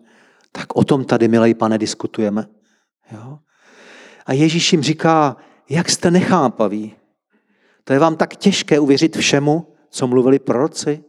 Tak 0.53 0.77
o 0.77 0.85
tom 0.85 1.05
tady, 1.05 1.29
milej 1.29 1.55
pane, 1.55 1.79
diskutujeme. 1.79 2.47
Jo? 3.13 3.39
A 4.27 4.33
Ježíš 4.33 4.73
jim 4.73 4.83
říká, 4.83 5.37
jak 5.69 5.91
jste 5.91 6.11
nechápaví. 6.11 6.95
To 7.85 7.93
je 7.93 7.99
vám 7.99 8.17
tak 8.17 8.37
těžké 8.37 8.81
uvěřit 8.81 9.17
všemu, 9.17 9.67
co 9.91 10.07
mluvili 10.07 10.39
proroci? 10.39 11.05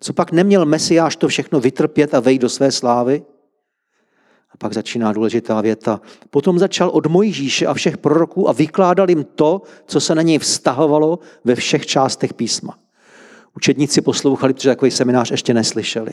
Co 0.00 0.12
pak 0.12 0.32
neměl 0.32 0.64
Mesiáš 0.66 1.16
to 1.16 1.28
všechno 1.28 1.60
vytrpět 1.60 2.14
a 2.14 2.20
vejít 2.20 2.42
do 2.42 2.48
své 2.48 2.72
slávy? 2.72 3.22
Pak 4.58 4.74
začíná 4.74 5.12
důležitá 5.12 5.60
věta. 5.60 6.00
Potom 6.30 6.58
začal 6.58 6.88
od 6.88 7.06
Mojžíše 7.06 7.66
a 7.66 7.74
všech 7.74 7.98
proroků 7.98 8.48
a 8.48 8.52
vykládal 8.52 9.10
jim 9.10 9.24
to, 9.24 9.62
co 9.86 10.00
se 10.00 10.14
na 10.14 10.22
něj 10.22 10.38
vztahovalo 10.38 11.18
ve 11.44 11.54
všech 11.54 11.86
částech 11.86 12.34
písma. 12.34 12.78
Učedníci 13.56 14.00
poslouchali, 14.00 14.54
protože 14.54 14.68
takový 14.68 14.90
seminář 14.90 15.30
ještě 15.30 15.54
neslyšeli. 15.54 16.12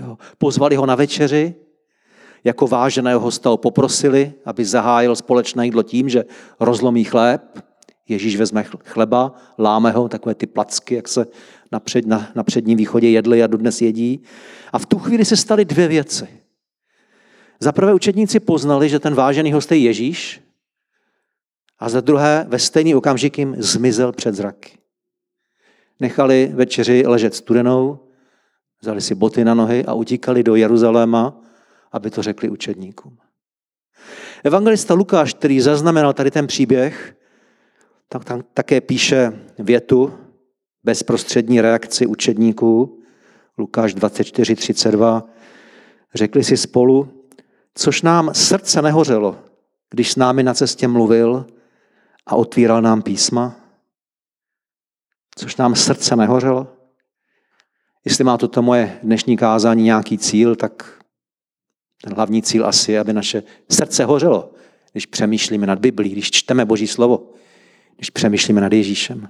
Jo. 0.00 0.18
Pozvali 0.38 0.76
ho 0.76 0.86
na 0.86 0.94
večeři, 0.94 1.54
jako 2.44 2.66
váženého 2.66 3.20
hosta 3.20 3.50
ho 3.50 3.56
poprosili, 3.56 4.32
aby 4.44 4.64
zahájil 4.64 5.16
společné 5.16 5.64
jídlo 5.64 5.82
tím, 5.82 6.08
že 6.08 6.24
rozlomí 6.60 7.04
chléb. 7.04 7.42
Ježíš 8.08 8.36
vezme 8.36 8.64
chleba, 8.84 9.32
láme 9.58 9.90
ho, 9.90 10.08
takové 10.08 10.34
ty 10.34 10.46
placky, 10.46 10.94
jak 10.94 11.08
se 11.08 11.26
na, 11.72 11.80
před, 11.80 12.06
na, 12.06 12.28
na 12.34 12.42
předním 12.42 12.78
východě 12.78 13.08
jedli 13.08 13.42
a 13.42 13.46
dodnes 13.46 13.82
jedí. 13.82 14.22
A 14.72 14.78
v 14.78 14.86
tu 14.86 14.98
chvíli 14.98 15.24
se 15.24 15.36
staly 15.36 15.64
dvě 15.64 15.88
věci. 15.88 16.28
Za 17.60 17.72
prvé 17.72 17.94
učedníci 17.94 18.40
poznali, 18.40 18.88
že 18.88 18.98
ten 18.98 19.14
vážený 19.14 19.52
host 19.52 19.72
je 19.72 19.78
Ježíš 19.78 20.40
a 21.78 21.88
za 21.88 22.00
druhé 22.00 22.46
ve 22.48 22.58
stejný 22.58 22.94
okamžik 22.94 23.38
jim 23.38 23.54
zmizel 23.58 24.12
před 24.12 24.34
zraky. 24.34 24.78
Nechali 26.00 26.50
večeři 26.54 27.02
ležet 27.06 27.34
studenou, 27.34 27.98
vzali 28.80 29.00
si 29.00 29.14
boty 29.14 29.44
na 29.44 29.54
nohy 29.54 29.84
a 29.84 29.94
utíkali 29.94 30.42
do 30.42 30.54
Jeruzaléma, 30.54 31.40
aby 31.92 32.10
to 32.10 32.22
řekli 32.22 32.48
učedníkům. 32.48 33.18
Evangelista 34.44 34.94
Lukáš, 34.94 35.34
který 35.34 35.60
zaznamenal 35.60 36.12
tady 36.12 36.30
ten 36.30 36.46
příběh, 36.46 37.16
tak 38.08 38.24
tam 38.24 38.42
také 38.54 38.80
píše 38.80 39.32
větu 39.58 40.14
bezprostřední 40.84 41.60
reakci 41.60 42.06
učedníků, 42.06 43.02
Lukáš 43.58 43.94
24.32. 43.94 45.22
Řekli 46.14 46.44
si 46.44 46.56
spolu, 46.56 47.15
což 47.76 48.02
nám 48.02 48.34
srdce 48.34 48.82
nehořelo, 48.82 49.38
když 49.90 50.12
s 50.12 50.16
námi 50.16 50.42
na 50.42 50.54
cestě 50.54 50.88
mluvil 50.88 51.46
a 52.26 52.36
otvíral 52.36 52.82
nám 52.82 53.02
písma? 53.02 53.56
Což 55.38 55.56
nám 55.56 55.74
srdce 55.74 56.16
nehořelo? 56.16 56.66
Jestli 58.04 58.24
má 58.24 58.38
toto 58.38 58.62
moje 58.62 59.00
dnešní 59.02 59.36
kázání 59.36 59.82
nějaký 59.82 60.18
cíl, 60.18 60.56
tak 60.56 61.02
ten 62.04 62.14
hlavní 62.14 62.42
cíl 62.42 62.66
asi 62.66 62.92
je, 62.92 63.00
aby 63.00 63.12
naše 63.12 63.42
srdce 63.70 64.04
hořelo, 64.04 64.52
když 64.92 65.06
přemýšlíme 65.06 65.66
nad 65.66 65.78
Biblí, 65.78 66.10
když 66.10 66.30
čteme 66.30 66.64
Boží 66.64 66.86
slovo, 66.86 67.32
když 67.96 68.10
přemýšlíme 68.10 68.60
nad 68.60 68.72
Ježíšem. 68.72 69.20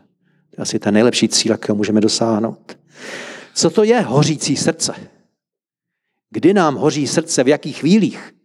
To 0.50 0.56
je 0.58 0.62
asi 0.62 0.78
ten 0.78 0.94
nejlepší 0.94 1.28
cíl, 1.28 1.52
jakého 1.52 1.76
můžeme 1.76 2.00
dosáhnout. 2.00 2.78
Co 3.54 3.70
to 3.70 3.82
je 3.84 4.00
hořící 4.00 4.56
srdce? 4.56 4.94
Kdy 6.30 6.54
nám 6.54 6.74
hoří 6.74 7.06
srdce, 7.06 7.44
v 7.44 7.48
jakých 7.48 7.78
chvílích? 7.78 8.35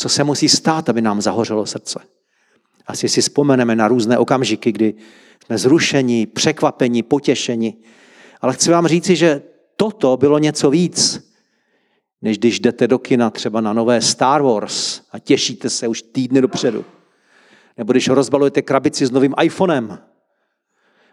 Co 0.00 0.08
se 0.08 0.24
musí 0.24 0.48
stát, 0.48 0.88
aby 0.88 1.02
nám 1.02 1.20
zahořelo 1.20 1.66
srdce? 1.66 2.00
Asi 2.86 3.08
si 3.08 3.20
vzpomeneme 3.20 3.76
na 3.76 3.88
různé 3.88 4.18
okamžiky, 4.18 4.72
kdy 4.72 4.94
jsme 5.44 5.58
zrušeni, 5.58 6.26
překvapeni, 6.26 7.02
potěšeni. 7.02 7.76
Ale 8.40 8.54
chci 8.54 8.70
vám 8.70 8.86
říci, 8.86 9.16
že 9.16 9.42
toto 9.76 10.16
bylo 10.16 10.38
něco 10.38 10.70
víc, 10.70 11.30
než 12.22 12.38
když 12.38 12.60
jdete 12.60 12.88
do 12.88 12.98
kina 12.98 13.30
třeba 13.30 13.60
na 13.60 13.72
nové 13.72 14.00
Star 14.00 14.42
Wars 14.42 15.00
a 15.12 15.18
těšíte 15.18 15.70
se 15.70 15.88
už 15.88 16.02
týdny 16.02 16.40
dopředu. 16.40 16.84
Nebo 17.76 17.92
když 17.92 18.08
rozbalujete 18.08 18.62
krabici 18.62 19.06
s 19.06 19.10
novým 19.10 19.34
iPhonem. 19.42 19.98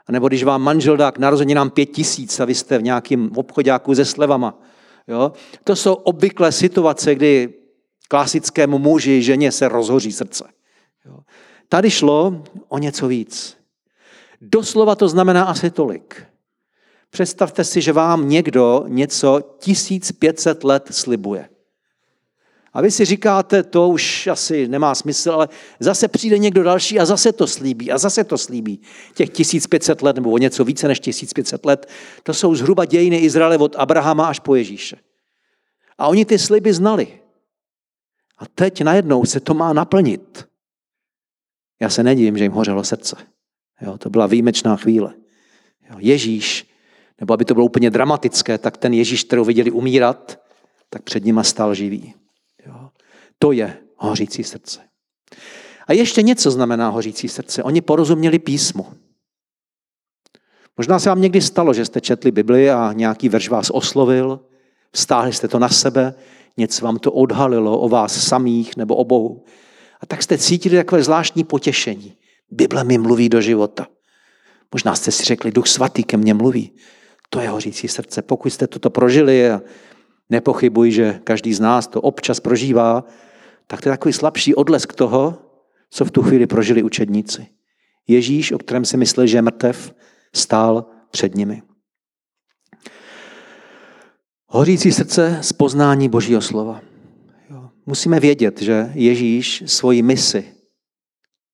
A 0.08 0.12
nebo 0.12 0.28
když 0.28 0.44
vám 0.44 0.62
manžel 0.62 0.98
dá 0.98 1.12
k 1.12 1.18
narozeninám 1.18 1.70
pět 1.70 1.86
tisíc 1.86 2.40
a 2.40 2.46
vy 2.46 2.56
jste 2.56 2.78
v 2.78 2.84
nějakém 2.84 3.32
obchodáku 3.36 3.96
se 3.96 4.06
slevama. 4.06 4.62
Jo? 5.08 5.32
To 5.64 5.76
jsou 5.76 5.94
obvyklé 5.94 6.52
situace, 6.52 7.16
kdy 7.16 7.54
klasickému 8.08 8.80
muži, 8.80 9.22
ženě 9.22 9.52
se 9.52 9.68
rozhoří 9.68 10.12
srdce. 10.12 10.44
Tady 11.70 11.92
šlo 11.92 12.44
o 12.68 12.78
něco 12.78 13.08
víc. 13.08 13.58
Doslova 14.42 14.96
to 14.96 15.10
znamená 15.10 15.44
asi 15.44 15.72
tolik. 15.72 16.24
Představte 17.10 17.64
si, 17.64 17.82
že 17.82 17.94
vám 17.94 18.30
někdo 18.30 18.84
něco 18.88 19.42
1500 19.60 20.64
let 20.64 20.88
slibuje. 20.92 21.50
A 22.74 22.82
vy 22.82 22.92
si 22.92 23.06
říkáte, 23.06 23.64
to 23.64 23.90
už 23.90 24.28
asi 24.28 24.68
nemá 24.68 24.96
smysl, 24.96 25.32
ale 25.32 25.50
zase 25.80 26.08
přijde 26.08 26.38
někdo 26.38 26.64
další 26.64 27.00
a 27.00 27.06
zase 27.06 27.32
to 27.32 27.48
slíbí 27.48 27.92
a 27.92 27.98
zase 27.98 28.24
to 28.24 28.38
slíbí. 28.38 28.82
Těch 29.14 29.30
1500 29.30 30.02
let 30.02 30.16
nebo 30.16 30.38
něco 30.38 30.64
více 30.64 30.88
než 30.88 31.00
1500 31.00 31.66
let, 31.66 31.90
to 32.24 32.34
jsou 32.34 32.56
zhruba 32.56 32.86
dějiny 32.86 33.18
Izraele 33.18 33.58
od 33.58 33.76
Abrahama 33.76 34.28
až 34.28 34.40
po 34.40 34.56
Ježíše. 34.56 34.98
A 35.98 36.08
oni 36.08 36.26
ty 36.26 36.40
sliby 36.40 36.74
znali. 36.74 37.08
A 38.38 38.46
teď 38.46 38.82
najednou 38.82 39.26
se 39.26 39.40
to 39.40 39.54
má 39.54 39.74
naplnit. 39.74 40.48
Já 41.82 41.90
se 41.90 42.04
nedivím, 42.04 42.38
že 42.38 42.44
jim 42.44 42.52
hořelo 42.52 42.84
srdce. 42.84 43.16
Jo, 43.82 43.98
to 43.98 44.10
byla 44.10 44.28
výjimečná 44.28 44.76
chvíle. 44.76 45.14
Jo, 45.90 45.96
Ježíš, 46.00 46.68
nebo 47.20 47.34
aby 47.34 47.46
to 47.46 47.54
bylo 47.54 47.66
úplně 47.66 47.90
dramatické, 47.90 48.58
tak 48.58 48.78
ten 48.78 48.94
Ježíš, 48.94 49.24
kterou 49.24 49.46
viděli 49.46 49.72
umírat, 49.72 50.42
tak 50.90 51.04
před 51.04 51.26
nima 51.26 51.44
stál 51.44 51.74
živý. 51.74 52.14
Jo. 52.66 52.90
To 53.40 53.52
je 53.52 53.78
hořící 53.96 54.44
srdce. 54.44 54.80
A 55.88 55.94
ještě 55.94 56.22
něco 56.22 56.52
znamená 56.52 56.90
hořící 56.90 57.28
srdce. 57.30 57.64
Oni 57.64 57.82
porozuměli 57.82 58.40
písmu. 58.40 58.86
Možná 60.78 61.00
se 61.00 61.10
vám 61.10 61.22
někdy 61.22 61.42
stalo, 61.42 61.74
že 61.74 61.86
jste 61.86 62.02
četli 62.02 62.32
Bibli 62.32 62.72
a 62.72 62.94
nějaký 62.94 63.30
verš 63.30 63.50
vás 63.50 63.70
oslovil, 63.70 64.40
vztáhli 64.92 65.34
jste 65.34 65.48
to 65.48 65.60
na 65.60 65.70
sebe, 65.70 66.14
něco 66.58 66.86
vám 66.86 67.00
to 67.00 67.12
odhalilo 67.12 67.80
o 67.80 67.90
vás 67.90 68.28
samých 68.28 68.78
nebo 68.78 68.96
o 68.96 69.06
Bohu. 69.06 69.44
A 70.02 70.06
tak 70.06 70.24
jste 70.24 70.38
cítili 70.38 70.78
takové 70.78 71.04
zvláštní 71.04 71.44
potěšení. 71.44 72.14
Bible 72.52 72.84
mi 72.84 72.98
mluví 72.98 73.30
do 73.30 73.42
života. 73.42 73.88
Možná 74.74 74.96
jste 74.96 75.12
si 75.12 75.24
řekli, 75.24 75.52
Duch 75.52 75.68
Svatý 75.68 76.04
ke 76.04 76.18
mně 76.18 76.34
mluví. 76.34 76.72
To 77.30 77.40
je 77.40 77.50
hořící 77.50 77.88
srdce. 77.88 78.22
Pokud 78.22 78.50
jste 78.50 78.68
toto 78.68 78.90
prožili 78.90 79.50
a 79.50 79.62
nepochybuji, 80.30 80.92
že 80.92 81.20
každý 81.24 81.54
z 81.54 81.60
nás 81.60 81.88
to 81.88 82.02
občas 82.02 82.40
prožívá, 82.40 83.04
tak 83.68 83.82
to 83.82 83.90
je 83.90 83.94
takový 83.94 84.14
slabší 84.14 84.56
odlesk 84.56 84.94
toho, 84.94 85.38
co 85.90 86.06
v 86.06 86.12
tu 86.12 86.22
chvíli 86.22 86.48
prožili 86.48 86.84
učedníci. 86.84 87.48
Ježíš, 88.08 88.52
o 88.52 88.58
kterém 88.58 88.86
si 88.86 88.98
mysleli, 88.98 89.28
že 89.28 89.38
je 89.38 89.42
mrtev, 89.42 89.94
stál 90.36 90.86
před 91.12 91.36
nimi. 91.36 91.62
Hořící 94.50 94.92
srdce 94.92 95.40
z 95.42 95.54
poznání 95.54 96.10
Božího 96.10 96.42
slova. 96.42 96.82
Jo. 97.50 97.70
Musíme 97.86 98.20
vědět, 98.20 98.62
že 98.62 98.92
Ježíš 98.94 99.64
svoji 99.66 100.02
misi, 100.02 100.46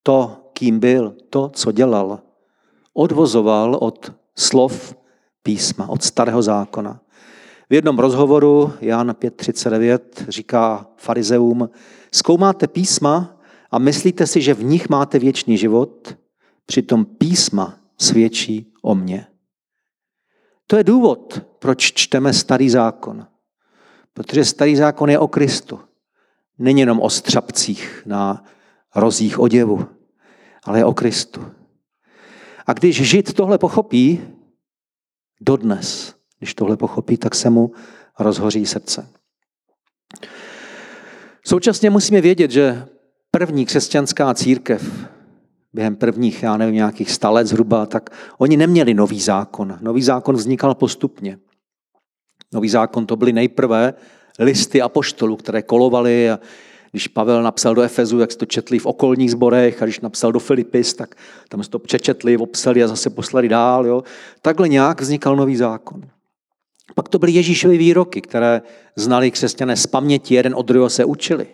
to, 0.04 0.38
kým 0.54 0.80
byl, 0.80 1.16
to, 1.30 1.50
co 1.50 1.72
dělal, 1.72 2.20
odvozoval 2.94 3.78
od 3.82 4.14
slov 4.38 4.96
písma, 5.44 5.90
od 5.90 6.04
starého 6.04 6.42
zákona. 6.42 7.02
V 7.70 7.74
jednom 7.74 8.00
rozhovoru 8.00 8.74
Jan 8.82 9.10
5.39 9.10 10.00
říká 10.28 10.88
farizeum, 10.98 11.70
zkoumáte 12.12 12.68
písma 12.68 13.38
a 13.72 13.80
myslíte 13.80 14.28
si, 14.28 14.42
že 14.42 14.54
v 14.54 14.64
nich 14.64 14.90
máte 14.90 15.20
věčný 15.20 15.58
život, 15.58 16.18
přitom 16.66 17.06
písma 17.06 17.78
svědčí 17.98 18.74
o 18.82 18.96
mně. 18.96 19.28
To 20.68 20.78
je 20.78 20.84
důvod, 20.84 21.42
proč 21.60 21.94
čteme 21.94 22.34
starý 22.34 22.70
zákon. 22.70 23.28
Protože 24.14 24.46
starý 24.46 24.76
zákon 24.76 25.10
je 25.10 25.20
o 25.20 25.28
Kristu. 25.28 25.80
Není 26.58 26.80
jenom 26.80 27.02
o 27.02 27.10
střapcích 27.10 28.04
na 28.06 28.44
rozích 28.96 29.40
oděvu, 29.40 29.88
ale 30.64 30.80
je 30.80 30.86
o 30.86 30.94
Kristu. 30.94 31.52
A 32.68 32.74
když 32.74 33.02
žid 33.02 33.34
tohle 33.34 33.58
pochopí, 33.58 34.22
dodnes, 35.42 36.16
když 36.40 36.54
tohle 36.54 36.78
pochopí, 36.78 37.18
tak 37.18 37.36
se 37.36 37.50
mu 37.50 37.72
rozhoří 38.20 38.66
srdce. 38.66 39.10
Současně 41.46 41.90
musíme 41.90 42.22
vědět, 42.22 42.52
že 42.52 42.88
první 43.32 43.66
křesťanská 43.66 44.34
církev 44.34 45.10
během 45.74 45.96
prvních, 45.96 46.44
já 46.44 46.58
nevím, 46.58 46.76
nějakých 46.76 47.12
sta 47.12 47.30
let 47.30 47.48
zhruba, 47.48 47.86
tak 47.86 48.10
oni 48.38 48.58
neměli 48.58 48.94
nový 48.94 49.22
zákon. 49.22 49.78
Nový 49.82 50.04
zákon 50.04 50.36
vznikal 50.36 50.76
postupně. 50.76 51.38
Nový 52.54 52.70
zákon 52.70 53.06
to 53.06 53.16
byly 53.16 53.34
nejprve 53.34 53.94
listy 54.40 54.82
apoštolů, 54.82 55.36
které 55.36 55.62
kolovaly 55.62 56.32
a 56.32 56.40
když 56.92 57.08
Pavel 57.08 57.44
napsal 57.44 57.76
do 57.76 57.82
Efezu, 57.82 58.20
jak 58.20 58.32
se 58.32 58.38
to 58.38 58.46
četli 58.46 58.80
v 58.80 58.86
okolních 58.86 59.32
zborech, 59.32 59.82
a 59.82 59.86
když 59.86 60.00
napsal 60.00 60.32
do 60.32 60.40
Filipis, 60.40 60.94
tak 60.94 61.16
tam 61.50 61.64
se 61.64 61.70
to 61.70 61.80
přečetli, 61.80 62.38
obsali 62.38 62.84
a 62.84 62.88
zase 62.88 63.10
poslali 63.10 63.50
dál. 63.50 63.88
Jo. 63.88 64.04
Takhle 64.42 64.70
nějak 64.70 65.02
vznikal 65.02 65.36
nový 65.36 65.56
zákon. 65.56 66.02
Pak 66.96 67.10
to 67.10 67.20
byly 67.20 67.32
Ježíšovy 67.32 67.78
výroky, 67.78 68.22
které 68.22 68.62
znali 68.96 69.32
křesťané 69.32 69.76
z 69.76 69.88
paměti, 69.88 70.36
jeden 70.36 70.56
od 70.56 70.66
druhého 70.66 70.90
se 70.90 71.06
učili. 71.06 71.48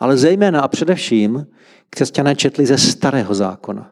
Ale 0.00 0.16
zejména 0.16 0.60
a 0.60 0.68
především 0.68 1.46
křesťané 1.90 2.36
četli 2.36 2.66
ze 2.66 2.78
starého 2.78 3.34
zákona. 3.34 3.90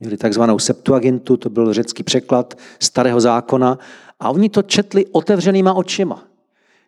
Měli 0.00 0.16
takzvanou 0.16 0.58
Septuagintu, 0.58 1.36
to 1.36 1.50
byl 1.50 1.72
řecký 1.72 2.02
překlad 2.02 2.54
starého 2.80 3.20
zákona, 3.20 3.78
a 4.20 4.30
oni 4.30 4.48
to 4.48 4.62
četli 4.62 5.06
otevřenýma 5.06 5.74
očima. 5.74 6.24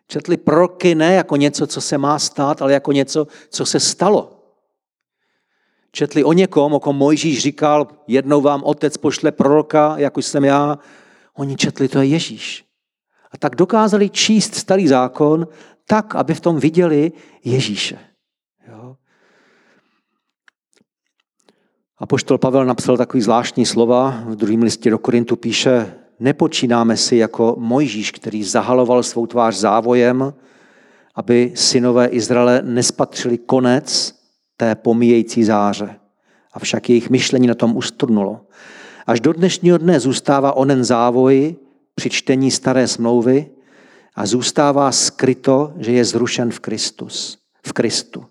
Četli 0.07 0.37
proroky 0.37 0.95
ne 0.95 1.13
jako 1.13 1.35
něco, 1.35 1.67
co 1.67 1.81
se 1.81 1.97
má 1.97 2.19
stát, 2.19 2.61
ale 2.61 2.73
jako 2.73 2.91
něco, 2.91 3.27
co 3.49 3.65
se 3.65 3.79
stalo. 3.79 4.33
Četli 5.91 6.23
o 6.23 6.33
někom, 6.33 6.73
o 6.73 6.79
kom 6.79 6.95
Mojžíš 6.95 7.41
říkal, 7.41 7.87
jednou 8.07 8.41
vám 8.41 8.63
otec 8.63 8.97
pošle 8.97 9.31
proroka, 9.31 9.93
jako 9.97 10.21
jsem 10.21 10.45
já. 10.45 10.79
Oni 11.33 11.55
četli, 11.55 11.87
to 11.87 11.99
je 11.99 12.05
Ježíš. 12.05 12.65
A 13.31 13.37
tak 13.37 13.55
dokázali 13.55 14.09
číst 14.09 14.55
starý 14.55 14.87
zákon 14.87 15.47
tak, 15.85 16.15
aby 16.15 16.33
v 16.33 16.41
tom 16.41 16.59
viděli 16.59 17.11
Ježíše. 17.43 17.99
Jo? 18.67 18.95
A 21.97 22.05
poštol 22.05 22.37
Pavel 22.37 22.65
napsal 22.65 22.97
takový 22.97 23.21
zvláštní 23.21 23.65
slova. 23.65 24.23
V 24.25 24.35
druhém 24.35 24.61
listě 24.61 24.89
do 24.89 24.99
Korintu 24.99 25.35
píše, 25.35 25.93
nepočínáme 26.19 26.97
si 26.97 27.15
jako 27.15 27.55
Mojžíš, 27.59 28.11
který 28.11 28.43
zahaloval 28.43 29.03
svou 29.03 29.27
tvář 29.27 29.55
závojem, 29.55 30.33
aby 31.15 31.51
synové 31.55 32.07
Izraele 32.07 32.61
nespatřili 32.61 33.37
konec 33.37 34.15
té 34.57 34.75
pomíjející 34.75 35.43
záře. 35.43 35.99
Avšak 36.53 36.89
jejich 36.89 37.09
myšlení 37.09 37.47
na 37.47 37.55
tom 37.55 37.77
ustrnulo. 37.77 38.41
Až 39.07 39.19
do 39.19 39.33
dnešního 39.33 39.77
dne 39.77 39.99
zůstává 39.99 40.53
onen 40.53 40.83
závoj 40.83 41.55
při 41.95 42.09
čtení 42.09 42.51
staré 42.51 42.87
smlouvy 42.87 43.49
a 44.15 44.25
zůstává 44.25 44.91
skryto, 44.91 45.73
že 45.77 45.91
je 45.91 46.05
zrušen 46.05 46.51
v 46.51 46.59
Kristus, 46.59 47.37
v 47.67 47.73
Kristu. 47.73 48.25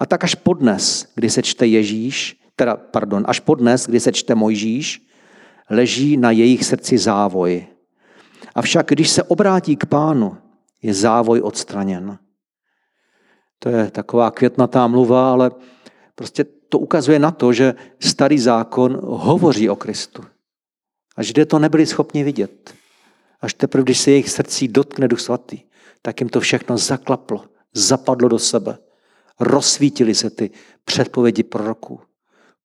A 0.00 0.06
tak 0.06 0.24
až 0.24 0.34
podnes, 0.34 1.12
kdy 1.14 1.30
se 1.30 1.42
čte 1.42 1.66
Ježíš, 1.66 2.40
teda, 2.56 2.76
pardon, 2.76 3.24
až 3.28 3.40
podnes, 3.40 3.86
kdy 3.86 4.00
se 4.00 4.12
čte 4.12 4.34
Mojžíš, 4.34 5.06
leží 5.70 6.16
na 6.16 6.30
jejich 6.30 6.64
srdci 6.64 6.98
závoj. 6.98 7.66
Avšak 8.54 8.88
když 8.88 9.10
se 9.10 9.22
obrátí 9.22 9.76
k 9.76 9.86
pánu, 9.86 10.36
je 10.82 10.94
závoj 10.94 11.40
odstraněn. 11.40 12.18
To 13.58 13.68
je 13.68 13.90
taková 13.90 14.30
květnatá 14.30 14.86
mluva, 14.86 15.32
ale 15.32 15.50
prostě 16.14 16.44
to 16.44 16.78
ukazuje 16.78 17.18
na 17.18 17.30
to, 17.30 17.52
že 17.52 17.74
starý 18.00 18.38
zákon 18.38 18.98
hovoří 19.02 19.70
o 19.70 19.76
Kristu. 19.76 20.24
A 21.16 21.22
židé 21.22 21.46
to 21.46 21.58
nebyli 21.58 21.86
schopni 21.86 22.24
vidět. 22.24 22.74
Až 23.40 23.54
teprve, 23.54 23.82
když 23.82 23.98
se 23.98 24.10
jejich 24.10 24.30
srdcí 24.30 24.68
dotkne 24.68 25.08
Duch 25.08 25.20
Svatý, 25.20 25.58
tak 26.02 26.20
jim 26.20 26.28
to 26.28 26.40
všechno 26.40 26.78
zaklaplo, 26.78 27.44
zapadlo 27.74 28.28
do 28.28 28.38
sebe. 28.38 28.78
Rozsvítili 29.40 30.14
se 30.14 30.30
ty 30.30 30.50
předpovědi 30.84 31.42
proroků. 31.42 32.00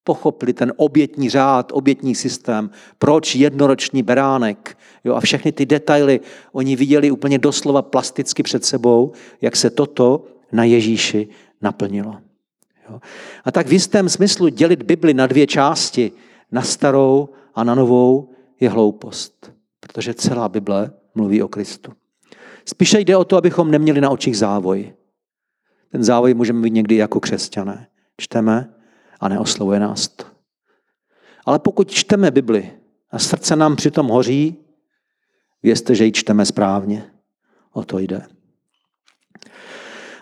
Pochopili 0.04 0.54
ten 0.54 0.74
obětní 0.76 1.30
řád, 1.30 1.72
obětní 1.72 2.16
systém, 2.16 2.70
proč 2.98 3.36
jednoroční 3.36 4.04
beránek. 4.04 4.78
Jo, 5.04 5.16
a 5.16 5.20
všechny 5.20 5.52
ty 5.52 5.66
detaily 5.66 6.20
oni 6.52 6.76
viděli 6.76 7.12
úplně 7.12 7.38
doslova 7.38 7.82
plasticky 7.82 8.44
před 8.44 8.66
sebou, 8.66 9.12
jak 9.42 9.56
se 9.56 9.70
toto 9.70 10.26
na 10.52 10.64
Ježíši 10.64 11.28
naplnilo. 11.62 12.18
Jo. 12.90 13.00
A 13.46 13.52
tak 13.52 13.68
v 13.68 13.74
jistém 13.74 14.10
smyslu 14.10 14.48
dělit 14.48 14.84
Bibli 14.84 15.14
na 15.14 15.28
dvě 15.28 15.48
části, 15.48 16.12
na 16.52 16.62
starou 16.62 17.30
a 17.56 17.64
na 17.64 17.76
novou, 17.76 18.30
je 18.60 18.70
hloupost. 18.70 19.52
Protože 19.80 20.14
celá 20.14 20.50
Bible 20.50 20.92
mluví 21.16 21.44
o 21.44 21.48
Kristu. 21.48 21.92
Spíše 22.66 23.00
jde 23.00 23.18
o 23.18 23.26
to, 23.26 23.38
abychom 23.38 23.72
neměli 23.72 24.02
na 24.02 24.10
očích 24.10 24.38
závoj. 24.38 24.94
Ten 25.96 26.04
závoj 26.04 26.34
můžeme 26.34 26.60
mít 26.60 26.74
někdy 26.74 26.96
jako 26.96 27.20
křesťané. 27.20 27.88
Čteme 28.18 28.74
a 29.20 29.30
neoslovuje 29.30 29.80
nás 29.80 30.08
to. 30.08 30.26
Ale 31.46 31.60
pokud 31.60 31.92
čteme 31.92 32.32
Bibli 32.32 32.72
a 33.12 33.20
srdce 33.20 33.56
nám 33.56 33.76
přitom 33.76 34.08
hoří, 34.08 34.56
vězte, 35.64 35.96
že 35.96 36.06
ji 36.06 36.12
čteme 36.12 36.46
správně. 36.46 37.12
O 37.74 37.84
to 37.84 38.00
jde. 38.00 38.22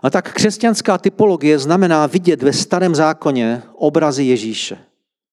A 0.03 0.09
tak 0.09 0.33
křesťanská 0.33 0.97
typologie 0.97 1.59
znamená 1.59 2.07
vidět 2.07 2.43
ve 2.43 2.53
starém 2.53 2.95
zákoně 2.95 3.61
obrazy 3.75 4.23
Ježíše. 4.23 4.77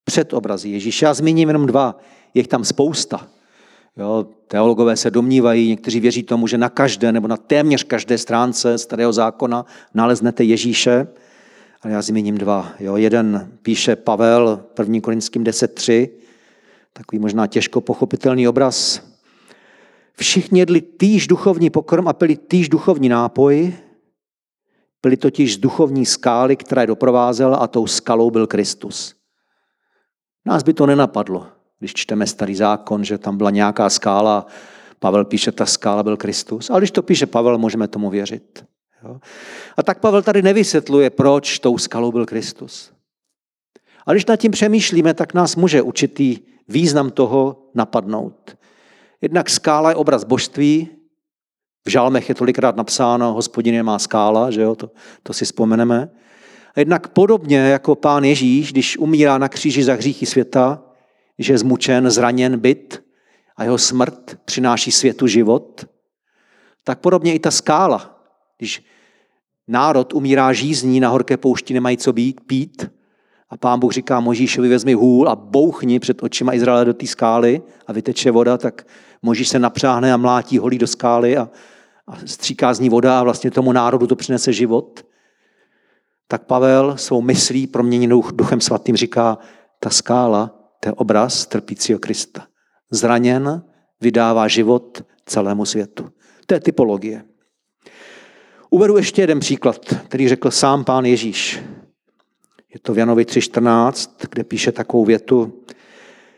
Předobrazy 0.05 0.68
Ježíše. 0.68 1.07
Já 1.07 1.14
zmíním 1.14 1.48
jenom 1.48 1.66
dva. 1.66 1.98
Je 2.35 2.46
tam 2.46 2.64
spousta. 2.64 3.29
Jo, 3.96 4.26
teologové 4.46 4.96
se 4.96 5.11
domnívají, 5.11 5.68
někteří 5.68 6.00
věří 6.00 6.22
tomu, 6.22 6.46
že 6.46 6.59
na 6.59 6.68
každé 6.68 7.12
nebo 7.12 7.29
na 7.29 7.37
téměř 7.37 7.83
každé 7.83 8.18
stránce 8.18 8.79
starého 8.79 9.12
zákona 9.12 9.66
naleznete 9.94 10.44
Ježíše. 10.44 11.07
Ale 11.83 11.92
já 11.92 12.03
zmíním 12.03 12.38
dva. 12.38 12.72
Jo, 12.81 12.96
jeden 12.96 13.53
píše 13.62 13.96
Pavel 13.96 14.64
1. 14.79 15.00
Korinským 15.00 15.44
10.3, 15.44 16.09
takový 16.92 17.18
možná 17.18 17.46
těžko 17.46 17.81
pochopitelný 17.81 18.48
obraz. 18.48 19.03
Všichni 20.14 20.61
jedli 20.61 20.81
týž 20.81 21.26
duchovní 21.26 21.70
pokrm 21.70 22.09
a 22.09 22.12
pili 22.12 22.37
týž 22.37 22.68
duchovní 22.68 23.09
nápoj, 23.09 23.74
byly 25.03 25.16
totiž 25.16 25.55
z 25.55 25.59
duchovní 25.59 26.07
skály, 26.07 26.57
která 26.57 26.83
je 26.83 26.87
doprovázela 26.87 27.57
a 27.57 27.66
tou 27.66 27.87
skalou 27.87 28.31
byl 28.31 28.46
Kristus. 28.46 29.14
Nás 30.46 30.62
by 30.62 30.74
to 30.74 30.87
nenapadlo, 30.87 31.46
když 31.81 31.95
čteme 31.95 32.27
starý 32.27 32.55
zákon, 32.55 33.05
že 33.05 33.19
tam 33.19 33.37
byla 33.37 33.51
nějaká 33.51 33.90
skála, 33.90 34.47
Pavel 34.99 35.25
píše, 35.25 35.53
ta 35.53 35.66
skála 35.66 36.03
byl 36.03 36.16
Kristus. 36.16 36.71
Ale 36.71 36.81
když 36.81 36.90
to 36.90 37.03
píše 37.03 37.27
Pavel, 37.27 37.59
můžeme 37.59 37.88
tomu 37.88 38.11
věřit. 38.11 38.64
Jo? 39.05 39.21
A 39.77 39.83
tak 39.83 40.01
Pavel 40.01 40.23
tady 40.23 40.43
nevysvětluje, 40.43 41.11
proč 41.11 41.59
tou 41.59 41.79
skalou 41.79 42.12
byl 42.12 42.27
Kristus. 42.27 42.93
A 44.07 44.12
když 44.12 44.27
nad 44.27 44.37
tím 44.37 44.53
přemýšlíme, 44.53 45.14
tak 45.14 45.35
nás 45.35 45.57
může 45.57 45.83
určitý 45.83 46.38
význam 46.69 47.11
toho 47.11 47.62
napadnout. 47.75 48.57
Jednak 49.21 49.51
skála 49.51 49.88
je 49.88 49.97
obraz 49.97 50.25
božství, 50.25 50.88
v 51.87 51.90
žálmech 51.90 52.29
je 52.29 52.35
tolikrát 52.35 52.77
napsáno, 52.77 53.33
hospodin 53.33 53.75
je 53.75 53.83
má 53.83 53.99
skála, 53.99 54.51
že 54.51 54.61
jo, 54.61 54.75
to, 54.75 54.90
to 55.23 55.33
si 55.33 55.45
vzpomeneme. 55.45 56.11
A 56.75 56.81
jednak 56.81 57.09
podobně 57.09 57.59
jako 57.59 57.95
pán 57.95 58.25
Ježíš, 58.25 58.73
když 58.73 58.99
umírá 58.99 59.38
na 59.38 59.49
kříži 59.49 59.85
za 59.85 59.95
hříchy 59.95 60.27
světa, 60.27 60.83
že 61.40 61.53
je 61.53 61.59
zmučen, 61.59 62.11
zraněn, 62.11 62.59
byt 62.59 63.05
a 63.57 63.64
jeho 63.64 63.79
smrt 63.79 64.38
přináší 64.44 64.92
světu 64.92 65.26
život, 65.26 65.85
tak 66.85 67.00
podobně 67.00 67.35
i 67.35 67.38
ta 67.38 67.50
skála, 67.50 68.22
když 68.59 68.85
národ 69.68 70.12
umírá 70.12 70.53
žízní, 70.53 71.00
na 71.00 71.09
horké 71.09 71.37
poušti 71.37 71.74
nemají 71.74 71.96
co 71.96 72.12
být, 72.12 72.40
pít, 72.40 72.90
a 73.50 73.57
pán 73.57 73.81
Bůh 73.81 73.92
říká 73.92 74.20
Možíšovi, 74.20 74.68
vezmi 74.68 74.92
hůl 74.92 75.29
a 75.29 75.37
bouchni 75.37 76.00
před 76.00 76.22
očima 76.22 76.55
Izraele 76.55 76.85
do 76.85 76.94
té 76.94 77.07
skály 77.07 77.62
a 77.87 77.92
vyteče 77.92 78.31
voda, 78.31 78.59
tak 78.59 78.87
Možíš 79.22 79.48
se 79.48 79.59
napřáhne 79.59 80.12
a 80.12 80.16
mlátí 80.16 80.59
holí 80.59 80.79
do 80.79 80.87
skály 80.87 81.37
a, 81.37 81.50
a 82.07 82.16
stříká 82.24 82.74
z 82.74 82.81
ní 82.81 82.88
voda 82.88 83.20
a 83.20 83.22
vlastně 83.22 83.50
tomu 83.50 83.72
národu 83.72 84.07
to 84.07 84.16
přinese 84.16 84.53
život. 84.53 85.00
Tak 86.29 86.44
Pavel 86.44 86.96
svou 86.96 87.20
myslí 87.20 87.66
proměněnou 87.66 88.22
duchem 88.33 88.61
svatým 88.61 88.96
říká, 88.96 89.38
ta 89.81 89.90
skála, 89.90 90.60
to 90.81 90.88
je 90.88 90.93
obraz 90.93 91.47
trpícího 91.47 91.99
Krista. 91.99 92.47
Zraněn 92.90 93.62
vydává 94.01 94.49
život 94.49 95.03
celému 95.27 95.64
světu. 95.64 96.09
To 96.47 96.55
je 96.55 96.61
typologie. 96.61 97.25
Uvedu 98.71 98.97
ještě 98.97 99.23
jeden 99.23 99.40
příklad, 99.40 99.95
který 100.05 100.29
řekl 100.29 100.51
sám 100.51 100.85
pán 100.85 101.05
Ježíš. 101.05 101.61
Je 102.75 102.81
to 102.81 102.95
v 102.95 102.99
Janovi 102.99 103.25
3.14, 103.25 104.11
kde 104.31 104.45
píše 104.45 104.73
takovou 104.73 105.05
větu. 105.05 105.62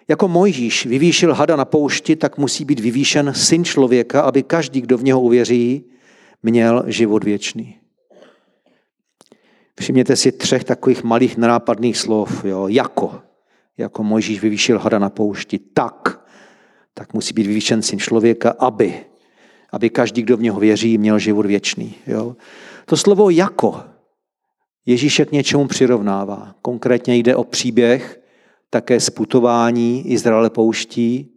Jako 0.08 0.28
Mojžíš 0.28 0.86
vyvýšil 0.86 1.34
hada 1.34 1.56
na 1.56 1.64
poušti, 1.64 2.16
tak 2.16 2.38
musí 2.38 2.64
být 2.64 2.80
vyvýšen 2.80 3.32
syn 3.34 3.64
člověka, 3.64 4.20
aby 4.22 4.42
každý, 4.42 4.80
kdo 4.80 4.98
v 4.98 5.04
něho 5.04 5.20
uvěří, 5.20 5.84
měl 6.42 6.84
život 6.86 7.24
věčný. 7.24 7.78
Všimněte 9.80 10.16
si 10.16 10.32
třech 10.32 10.64
takových 10.64 11.04
malých 11.04 11.36
nenápadných 11.36 11.98
slov. 11.98 12.44
Jo. 12.44 12.68
Jako. 12.68 13.31
Jako 13.78 14.02
Mojžíš 14.02 14.40
vyvýšil 14.40 14.78
hada 14.78 14.98
na 14.98 15.10
poušti. 15.10 15.58
Tak. 15.58 16.26
Tak 16.94 17.14
musí 17.14 17.34
být 17.34 17.46
vyvýšen 17.46 17.82
syn 17.82 17.98
člověka, 17.98 18.54
aby. 18.58 19.04
Aby 19.72 19.90
každý, 19.90 20.22
kdo 20.22 20.36
v 20.36 20.42
něho 20.42 20.60
věří, 20.60 20.98
měl 20.98 21.18
život 21.18 21.46
věčný. 21.46 21.94
Jo. 22.06 22.36
To 22.86 22.96
slovo 22.96 23.30
jako 23.30 23.92
Ježíše 24.86 25.24
k 25.24 25.32
něčemu 25.32 25.66
přirovnává. 25.66 26.54
Konkrétně 26.62 27.16
jde 27.16 27.36
o 27.36 27.44
příběh 27.44 28.20
také 28.70 29.00
sputování 29.00 30.12
Izraele 30.12 30.50
pouští, 30.50 31.28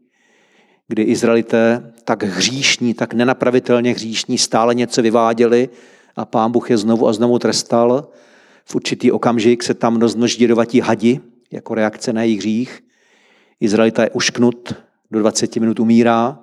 kdy 0.88 1.04
Izraelité 1.04 1.94
tak 2.04 2.24
hříšní, 2.24 2.94
tak 2.94 3.14
nenapravitelně 3.14 3.92
hříšní 3.92 4.38
stále 4.38 4.76
něco 4.76 5.02
vyváděli 5.02 5.70
a 6.16 6.26
pán 6.26 6.52
Bůh 6.52 6.70
je 6.70 6.78
znovu 6.78 7.08
a 7.08 7.14
znovu 7.14 7.40
trestal. 7.40 8.08
V 8.66 8.76
určitý 8.76 9.12
okamžik 9.12 9.64
se 9.64 9.74
tam 9.74 9.98
rozmnoží 9.98 10.42
jedovatí 10.42 10.80
hadi 10.80 11.20
jako 11.52 11.76
reakce 11.76 12.14
na 12.14 12.24
jejich 12.24 12.40
hřích. 12.40 12.84
Izraelita 13.60 14.04
je 14.04 14.10
ušknut, 14.10 14.74
do 15.12 15.20
20 15.20 15.56
minut 15.56 15.80
umírá 15.80 16.40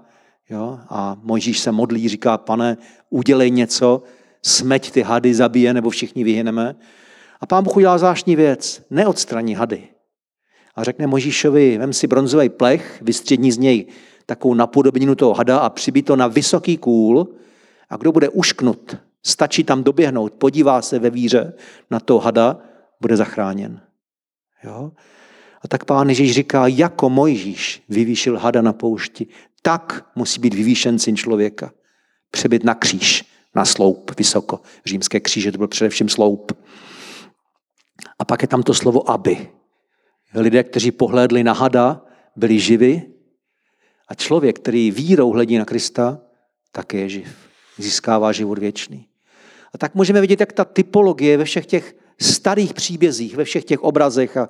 jo? 0.50 0.78
a 0.88 1.16
Mojžíš 1.22 1.58
se 1.58 1.72
modlí, 1.72 2.08
říká, 2.08 2.38
pane, 2.38 2.76
udělej 3.10 3.50
něco, 3.50 4.02
smeť 4.42 4.90
ty 4.90 5.02
hady 5.02 5.34
zabije, 5.34 5.74
nebo 5.74 5.90
všichni 5.90 6.24
vyhyneme. 6.24 6.76
A 7.40 7.46
pán 7.46 7.64
Bůh 7.64 7.76
udělá 7.76 7.98
zvláštní 7.98 8.36
věc. 8.36 8.82
Neodstraní 8.90 9.54
hady. 9.54 9.88
A 10.74 10.84
řekne 10.84 11.06
Možíšovi, 11.06 11.78
vem 11.78 11.92
si 11.92 12.06
bronzový 12.06 12.48
plech, 12.48 13.02
vystřední 13.02 13.52
z 13.52 13.58
něj 13.58 13.86
takovou 14.26 14.54
napodobninu 14.54 15.14
toho 15.14 15.34
hada 15.34 15.58
a 15.58 15.70
přibí 15.70 16.02
to 16.02 16.16
na 16.16 16.26
vysoký 16.26 16.76
kůl 16.76 17.28
a 17.90 17.96
kdo 17.96 18.12
bude 18.12 18.28
ušknut, 18.28 18.96
stačí 19.22 19.64
tam 19.64 19.82
doběhnout, 19.82 20.32
podívá 20.32 20.82
se 20.82 20.98
ve 20.98 21.10
víře 21.10 21.52
na 21.90 22.00
toho 22.00 22.20
hada, 22.20 22.58
bude 23.00 23.16
zachráněn. 23.16 23.80
Jo? 24.64 24.92
A 25.64 25.68
tak 25.68 25.84
pán 25.84 26.08
Ježíš 26.08 26.34
říká, 26.34 26.66
jako 26.66 27.10
Mojžíš 27.10 27.82
vyvýšil 27.88 28.38
hada 28.38 28.62
na 28.62 28.72
poušti, 28.72 29.26
tak 29.62 30.10
musí 30.14 30.40
být 30.40 30.54
vyvýšen 30.54 30.98
syn 30.98 31.16
člověka. 31.16 31.72
Přebyt 32.30 32.64
na 32.64 32.74
kříž, 32.74 33.24
na 33.54 33.64
sloup, 33.64 34.18
vysoko. 34.18 34.60
Římské 34.86 35.20
kříže 35.20 35.52
to 35.52 35.58
byl 35.58 35.68
především 35.68 36.08
sloup. 36.08 36.52
A 38.18 38.24
pak 38.24 38.42
je 38.42 38.48
tam 38.48 38.62
to 38.62 38.74
slovo 38.74 39.10
aby. 39.10 39.48
Lidé, 40.34 40.64
kteří 40.64 40.90
pohlédli 40.90 41.44
na 41.44 41.52
hada, 41.52 42.04
byli 42.36 42.58
živi 42.58 43.02
a 44.08 44.14
člověk, 44.14 44.58
který 44.58 44.90
vírou 44.90 45.30
hledí 45.30 45.58
na 45.58 45.64
Krista, 45.64 46.20
také 46.72 46.98
je 46.98 47.08
živ. 47.08 47.36
Získává 47.78 48.32
život 48.32 48.58
věčný. 48.58 49.08
A 49.74 49.78
tak 49.78 49.94
můžeme 49.94 50.20
vidět, 50.20 50.40
jak 50.40 50.52
ta 50.52 50.64
typologie 50.64 51.36
ve 51.36 51.44
všech 51.44 51.66
těch 51.66 51.94
starých 52.22 52.74
příbězích, 52.74 53.36
ve 53.36 53.44
všech 53.44 53.64
těch 53.64 53.82
obrazech 53.82 54.36
a 54.36 54.48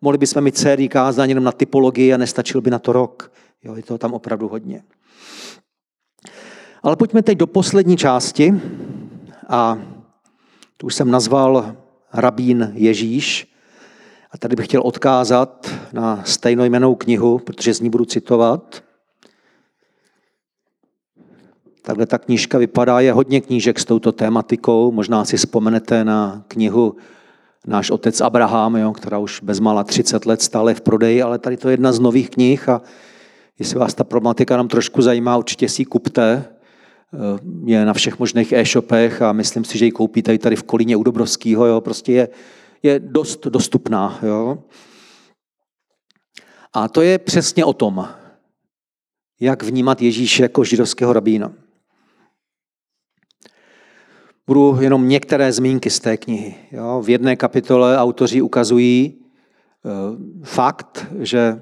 mohli 0.00 0.18
bychom 0.18 0.44
mít 0.44 0.58
sérii 0.58 0.88
kázání 0.88 1.30
jenom 1.30 1.44
na 1.44 1.52
typologii 1.52 2.14
a 2.14 2.16
nestačil 2.16 2.60
by 2.60 2.70
na 2.70 2.78
to 2.78 2.92
rok. 2.92 3.32
Jo, 3.62 3.74
je 3.76 3.82
toho 3.82 3.98
tam 3.98 4.12
opravdu 4.12 4.48
hodně. 4.48 4.82
Ale 6.82 6.96
pojďme 6.96 7.22
teď 7.22 7.38
do 7.38 7.46
poslední 7.46 7.96
části 7.96 8.54
a 9.48 9.78
tu 10.76 10.86
už 10.86 10.94
jsem 10.94 11.10
nazval 11.10 11.76
rabín 12.12 12.72
Ježíš. 12.74 13.54
A 14.30 14.38
tady 14.38 14.56
bych 14.56 14.66
chtěl 14.66 14.82
odkázat 14.84 15.70
na 15.92 16.22
stejnojmenou 16.24 16.94
knihu, 16.94 17.38
protože 17.38 17.74
z 17.74 17.80
ní 17.80 17.90
budu 17.90 18.04
citovat. 18.04 18.84
Takhle 21.86 22.06
ta 22.06 22.18
knížka 22.18 22.58
vypadá, 22.58 23.00
je 23.00 23.12
hodně 23.12 23.40
knížek 23.40 23.78
s 23.78 23.84
touto 23.84 24.12
tématikou. 24.12 24.92
Možná 24.92 25.24
si 25.24 25.36
vzpomenete 25.36 26.04
na 26.04 26.44
knihu 26.48 26.96
Náš 27.66 27.90
otec 27.90 28.20
Abraham, 28.20 28.76
jo, 28.76 28.92
která 28.92 29.18
už 29.18 29.40
bezmála 29.42 29.84
30 29.84 30.26
let 30.26 30.42
stále 30.42 30.74
v 30.74 30.80
prodeji, 30.80 31.22
ale 31.22 31.38
tady 31.38 31.56
to 31.56 31.68
je 31.68 31.72
jedna 31.72 31.92
z 31.92 31.98
nových 32.00 32.30
knih 32.30 32.68
a 32.68 32.82
jestli 33.58 33.78
vás 33.78 33.94
ta 33.94 34.04
problematika 34.04 34.56
nám 34.56 34.68
trošku 34.68 35.02
zajímá, 35.02 35.36
určitě 35.36 35.68
si 35.68 35.82
ji 35.82 35.86
kupte. 35.86 36.44
Eh, 36.44 37.38
je 37.64 37.84
na 37.84 37.92
všech 37.92 38.18
možných 38.18 38.52
e-shopech 38.52 39.22
a 39.22 39.32
myslím 39.32 39.64
si, 39.64 39.78
že 39.78 39.84
ji 39.84 39.90
koupíte 39.90 40.34
i 40.34 40.38
tady 40.38 40.56
v 40.56 40.62
Kolíně 40.62 40.96
u 40.96 41.02
Dobrovského. 41.02 41.66
Jo. 41.66 41.80
Prostě 41.80 42.12
je, 42.12 42.28
je 42.82 43.00
dost 43.00 43.46
dostupná. 43.46 44.18
Jo. 44.22 44.58
A 46.72 46.88
to 46.88 47.02
je 47.02 47.18
přesně 47.18 47.64
o 47.64 47.72
tom, 47.72 48.08
jak 49.40 49.62
vnímat 49.62 50.02
Ježíše 50.02 50.42
jako 50.42 50.64
židovského 50.64 51.12
rabína. 51.12 51.52
Budu 54.46 54.78
jenom 54.80 55.08
některé 55.08 55.52
zmínky 55.52 55.90
z 55.90 56.00
té 56.00 56.16
knihy. 56.16 56.54
Jo. 56.72 57.02
V 57.04 57.10
jedné 57.10 57.36
kapitole 57.36 57.98
autoři 57.98 58.42
ukazují 58.42 59.04
e, 59.04 59.16
fakt, 60.42 61.06
že 61.20 61.60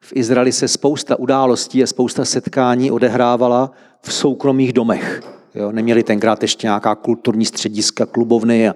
v 0.00 0.12
Izraeli 0.16 0.52
se 0.52 0.68
spousta 0.68 1.18
událostí 1.18 1.82
a 1.82 1.86
spousta 1.86 2.24
setkání 2.24 2.90
odehrávala 2.90 3.70
v 4.02 4.12
soukromých 4.12 4.72
domech. 4.72 5.22
Jo, 5.54 5.72
neměli 5.72 6.02
tenkrát 6.02 6.42
ještě 6.42 6.66
nějaká 6.66 6.94
kulturní 6.94 7.44
střediska, 7.44 8.06
klubovny 8.06 8.68
a 8.68 8.74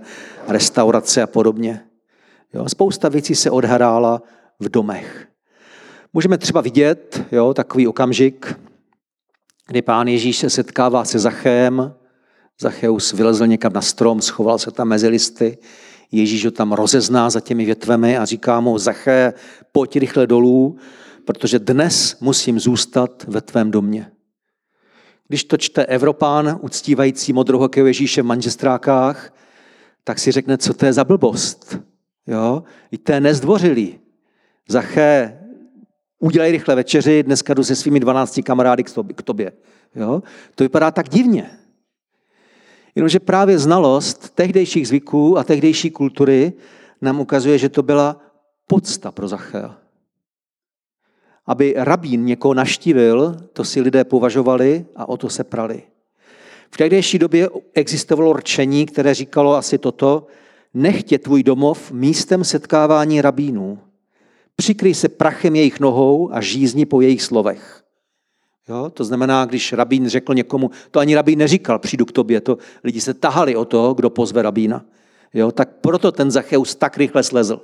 restaurace 0.49 1.23
a 1.23 1.27
podobně. 1.27 1.85
Jo, 2.55 2.69
spousta 2.69 3.09
věcí 3.09 3.35
se 3.35 3.51
odhrála 3.51 4.23
v 4.61 4.69
domech. 4.69 5.29
Můžeme 6.13 6.39
třeba 6.39 6.61
vidět 6.61 7.25
jo, 7.33 7.55
takový 7.55 7.87
okamžik, 7.89 8.59
kdy 9.67 9.83
pán 9.83 10.09
Ježíš 10.09 10.37
se 10.37 10.51
setkává 10.51 11.05
se 11.05 11.19
Zachem, 11.19 11.95
Zacheus 12.61 13.13
vylezl 13.13 13.47
někam 13.47 13.73
na 13.73 13.83
strom, 13.83 14.21
schoval 14.21 14.59
se 14.59 14.71
tam 14.71 14.89
mezi 14.89 15.09
listy, 15.09 15.59
Ježíš 16.13 16.45
ho 16.45 16.51
tam 16.51 16.73
rozezná 16.73 17.31
za 17.31 17.41
těmi 17.41 17.65
větvemi 17.65 18.19
a 18.19 18.25
říká 18.25 18.61
mu, 18.61 18.79
Zaché, 18.79 19.33
pojď 19.73 19.97
rychle 19.97 20.27
dolů, 20.27 20.77
protože 21.25 21.59
dnes 21.59 22.17
musím 22.21 22.61
zůstat 22.61 23.25
ve 23.29 23.41
tvém 23.41 23.71
domě. 23.71 24.13
Když 25.29 25.45
to 25.45 25.57
čte 25.57 25.87
Evropán, 25.87 26.59
uctívající 26.63 27.33
modrohokého 27.33 27.87
Ježíše 27.87 28.23
v 28.23 28.27
manžestrákách, 28.27 29.35
tak 30.05 30.19
si 30.19 30.33
řekne, 30.33 30.59
co 30.59 30.75
to 30.75 30.87
je 30.87 30.93
za 30.93 31.05
blbost. 31.05 31.79
Jo? 32.27 32.63
I 32.91 32.99
to 32.99 33.13
je 33.13 33.21
nezdvořilý. 33.21 34.01
Zaché, 34.69 35.41
udělej 36.19 36.53
rychle 36.53 36.75
večeři, 36.75 37.23
dneska 37.23 37.55
jdu 37.55 37.65
se 37.65 37.77
svými 37.77 38.01
12 38.01 38.41
kamarády 38.45 38.85
k 39.15 39.23
tobě. 39.23 39.53
Jo? 39.95 40.23
To 40.55 40.65
vypadá 40.65 40.91
tak 40.91 41.09
divně. 41.09 41.51
Jenomže 42.95 43.21
právě 43.21 43.59
znalost 43.59 44.31
tehdejších 44.35 44.89
zvyků 44.89 45.39
a 45.39 45.45
tehdejší 45.45 45.91
kultury 45.91 46.53
nám 47.01 47.21
ukazuje, 47.21 47.59
že 47.59 47.69
to 47.69 47.83
byla 47.83 48.21
podsta 48.67 49.11
pro 49.11 49.29
Zachea. 49.29 49.79
Aby 51.47 51.75
rabín 51.77 52.25
někoho 52.25 52.55
naštívil, 52.55 53.37
to 53.53 53.65
si 53.65 53.81
lidé 53.81 54.05
považovali 54.05 54.87
a 54.97 55.09
o 55.09 55.17
to 55.17 55.29
se 55.29 55.45
prali. 55.45 55.83
V 56.71 56.77
tehdejší 56.77 57.19
době 57.19 57.49
existovalo 57.75 58.33
rčení, 58.33 58.87
které 58.87 59.15
říkalo 59.15 59.55
asi 59.55 59.79
toto, 59.79 60.27
nechtě 60.75 61.19
tvůj 61.19 61.43
domov 61.43 61.93
místem 61.93 62.45
setkávání 62.45 63.21
rabínů. 63.21 63.79
Přikryj 64.57 64.95
se 64.95 65.09
prachem 65.09 65.57
jejich 65.57 65.81
nohou 65.81 66.33
a 66.33 66.41
žízni 66.41 66.87
po 66.87 67.01
jejich 67.01 67.23
slovech. 67.23 67.82
Jo? 68.69 68.91
To 68.95 69.05
znamená, 69.05 69.45
když 69.45 69.73
rabín 69.73 70.09
řekl 70.09 70.35
někomu, 70.35 70.71
to 70.91 71.01
ani 71.01 71.15
rabín 71.15 71.39
neříkal, 71.39 71.79
přijdu 71.79 72.05
k 72.05 72.13
tobě, 72.13 72.41
to 72.41 72.59
lidi 72.85 73.01
se 73.01 73.15
tahali 73.15 73.57
o 73.57 73.65
to, 73.65 73.95
kdo 73.95 74.11
pozve 74.11 74.43
rabína. 74.43 74.85
Jo? 75.35 75.53
Tak 75.53 75.69
proto 75.81 76.13
ten 76.13 76.31
Zacheus 76.31 76.75
tak 76.75 76.97
rychle 76.97 77.23
slezl. 77.23 77.61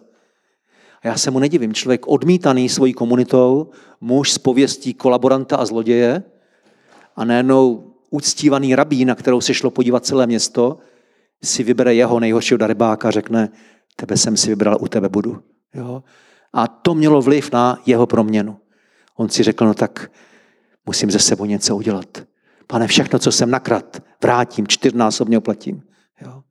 A 1.03 1.09
já 1.09 1.17
se 1.17 1.31
mu 1.31 1.39
nedivím, 1.39 1.75
člověk 1.75 2.09
odmítaný 2.09 2.69
svojí 2.69 2.93
komunitou, 2.93 3.71
muž 4.01 4.33
z 4.33 4.39
pověstí 4.39 4.95
kolaboranta 4.95 5.57
a 5.57 5.65
zloděje 5.65 6.23
a 7.17 7.25
najednou 7.25 7.95
uctívaný 8.11 8.75
rabín, 8.75 9.09
na 9.09 9.15
kterou 9.15 9.41
se 9.41 9.55
šlo 9.55 9.71
podívat 9.71 10.07
celé 10.07 10.27
město, 10.27 10.79
si 11.43 11.63
vybere 11.63 11.95
jeho 11.95 12.21
nejhoršího 12.21 12.59
darebáka 12.59 13.09
a 13.09 13.11
řekne, 13.11 13.49
tebe 13.97 14.17
jsem 14.17 14.37
si 14.37 14.49
vybral, 14.51 14.77
u 14.81 14.89
tebe 14.89 15.09
budu. 15.09 15.43
Jo? 15.75 16.03
A 16.53 16.67
to 16.67 16.95
mělo 16.95 17.23
vliv 17.23 17.53
na 17.53 17.79
jeho 17.87 18.07
proměnu. 18.07 18.57
On 19.17 19.29
si 19.29 19.43
řekl, 19.43 19.67
no 19.67 19.75
tak 19.75 20.11
musím 20.89 21.11
ze 21.11 21.19
sebou 21.19 21.45
něco 21.45 21.77
udělat. 21.77 22.25
Pane, 22.67 22.87
všechno, 22.87 23.19
co 23.19 23.33
jsem 23.33 23.51
nakrát, 23.51 24.03
vrátím, 24.23 24.67
čtyřnásobně 24.67 25.39
oplatím. 25.39 25.83
Jo? 26.23 26.43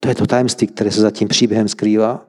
To 0.00 0.08
je 0.08 0.14
to 0.14 0.26
tajemství, 0.26 0.66
které 0.66 0.90
se 0.90 1.00
za 1.00 1.10
tím 1.10 1.28
příběhem 1.28 1.68
skrývá. 1.68 2.26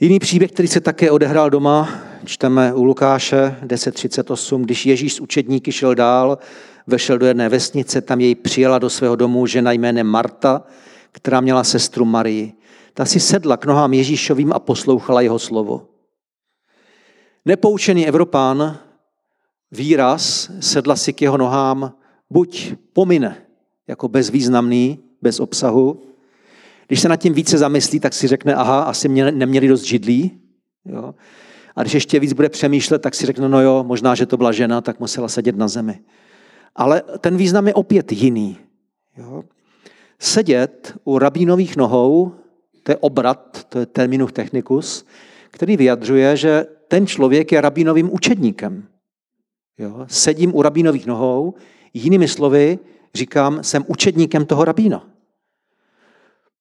Jiný 0.00 0.18
příběh, 0.18 0.52
který 0.52 0.68
se 0.68 0.80
také 0.80 1.10
odehrál 1.10 1.50
doma, 1.50 1.88
čteme 2.24 2.74
u 2.74 2.84
Lukáše 2.84 3.56
10.38, 3.66 4.62
když 4.62 4.86
Ježíš 4.86 5.14
z 5.14 5.20
učedníky 5.20 5.72
šel 5.72 5.94
dál, 5.94 6.38
vešel 6.86 7.18
do 7.18 7.26
jedné 7.26 7.48
vesnice, 7.48 8.00
tam 8.00 8.20
jej 8.20 8.34
přijela 8.34 8.78
do 8.78 8.90
svého 8.90 9.16
domu 9.16 9.46
žena 9.46 9.72
jménem 9.72 10.06
Marta, 10.06 10.62
která 11.12 11.40
měla 11.40 11.64
sestru 11.64 12.04
Marii. 12.04 12.52
Ta 12.94 13.04
si 13.04 13.20
sedla 13.20 13.56
k 13.56 13.66
nohám 13.66 13.92
Ježíšovým 13.92 14.52
a 14.52 14.58
poslouchala 14.58 15.20
jeho 15.20 15.38
slovo. 15.38 15.89
Nepoučený 17.44 18.08
Evropán 18.08 18.78
výraz 19.72 20.50
sedla 20.60 20.96
si 20.96 21.12
k 21.12 21.22
jeho 21.22 21.36
nohám 21.36 21.94
buď 22.30 22.74
pomine 22.92 23.36
jako 23.88 24.08
bezvýznamný, 24.08 24.98
bez 25.22 25.40
obsahu, 25.40 26.02
když 26.86 27.00
se 27.00 27.08
nad 27.08 27.16
tím 27.16 27.34
více 27.34 27.58
zamyslí, 27.58 28.00
tak 28.00 28.14
si 28.14 28.26
řekne, 28.26 28.54
aha, 28.54 28.82
asi 28.82 29.08
mě 29.08 29.32
neměli 29.32 29.68
dost 29.68 29.82
židlí. 29.82 30.40
Jo? 30.84 31.14
A 31.76 31.82
když 31.82 31.94
ještě 31.94 32.20
víc 32.20 32.32
bude 32.32 32.48
přemýšlet, 32.48 33.02
tak 33.02 33.14
si 33.14 33.26
řekne, 33.26 33.48
no 33.48 33.62
jo, 33.62 33.84
možná, 33.86 34.14
že 34.14 34.26
to 34.26 34.36
byla 34.36 34.52
žena, 34.52 34.80
tak 34.80 35.00
musela 35.00 35.28
sedět 35.28 35.56
na 35.56 35.68
zemi. 35.68 36.00
Ale 36.76 37.02
ten 37.20 37.36
význam 37.36 37.66
je 37.66 37.74
opět 37.74 38.12
jiný. 38.12 38.58
Jo? 39.16 39.42
Sedět 40.18 40.98
u 41.04 41.18
rabínových 41.18 41.76
nohou, 41.76 42.32
to 42.82 42.92
je 42.92 42.96
obrat, 42.96 43.64
to 43.68 43.78
je 43.78 43.86
terminus 43.86 44.32
technicus, 44.32 45.06
který 45.50 45.76
vyjadřuje, 45.76 46.36
že 46.36 46.66
ten 46.90 47.06
člověk 47.06 47.52
je 47.52 47.60
rabínovým 47.60 48.12
učedníkem. 48.12 48.88
Jo? 49.78 50.06
Sedím 50.06 50.54
u 50.54 50.62
rabínových 50.62 51.06
nohou, 51.06 51.54
jinými 51.94 52.28
slovy 52.28 52.78
říkám, 53.14 53.62
jsem 53.62 53.84
učedníkem 53.86 54.46
toho 54.46 54.64
rabína. 54.64 55.06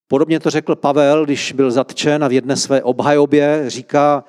Podobně 0.08 0.40
to 0.40 0.50
řekl 0.50 0.76
Pavel, 0.76 1.26
když 1.26 1.52
byl 1.52 1.72
zatčen 1.72 2.24
a 2.24 2.28
v 2.28 2.32
jedné 2.32 2.56
své 2.56 2.84
obhajobě 2.84 3.64
říká, 3.68 4.24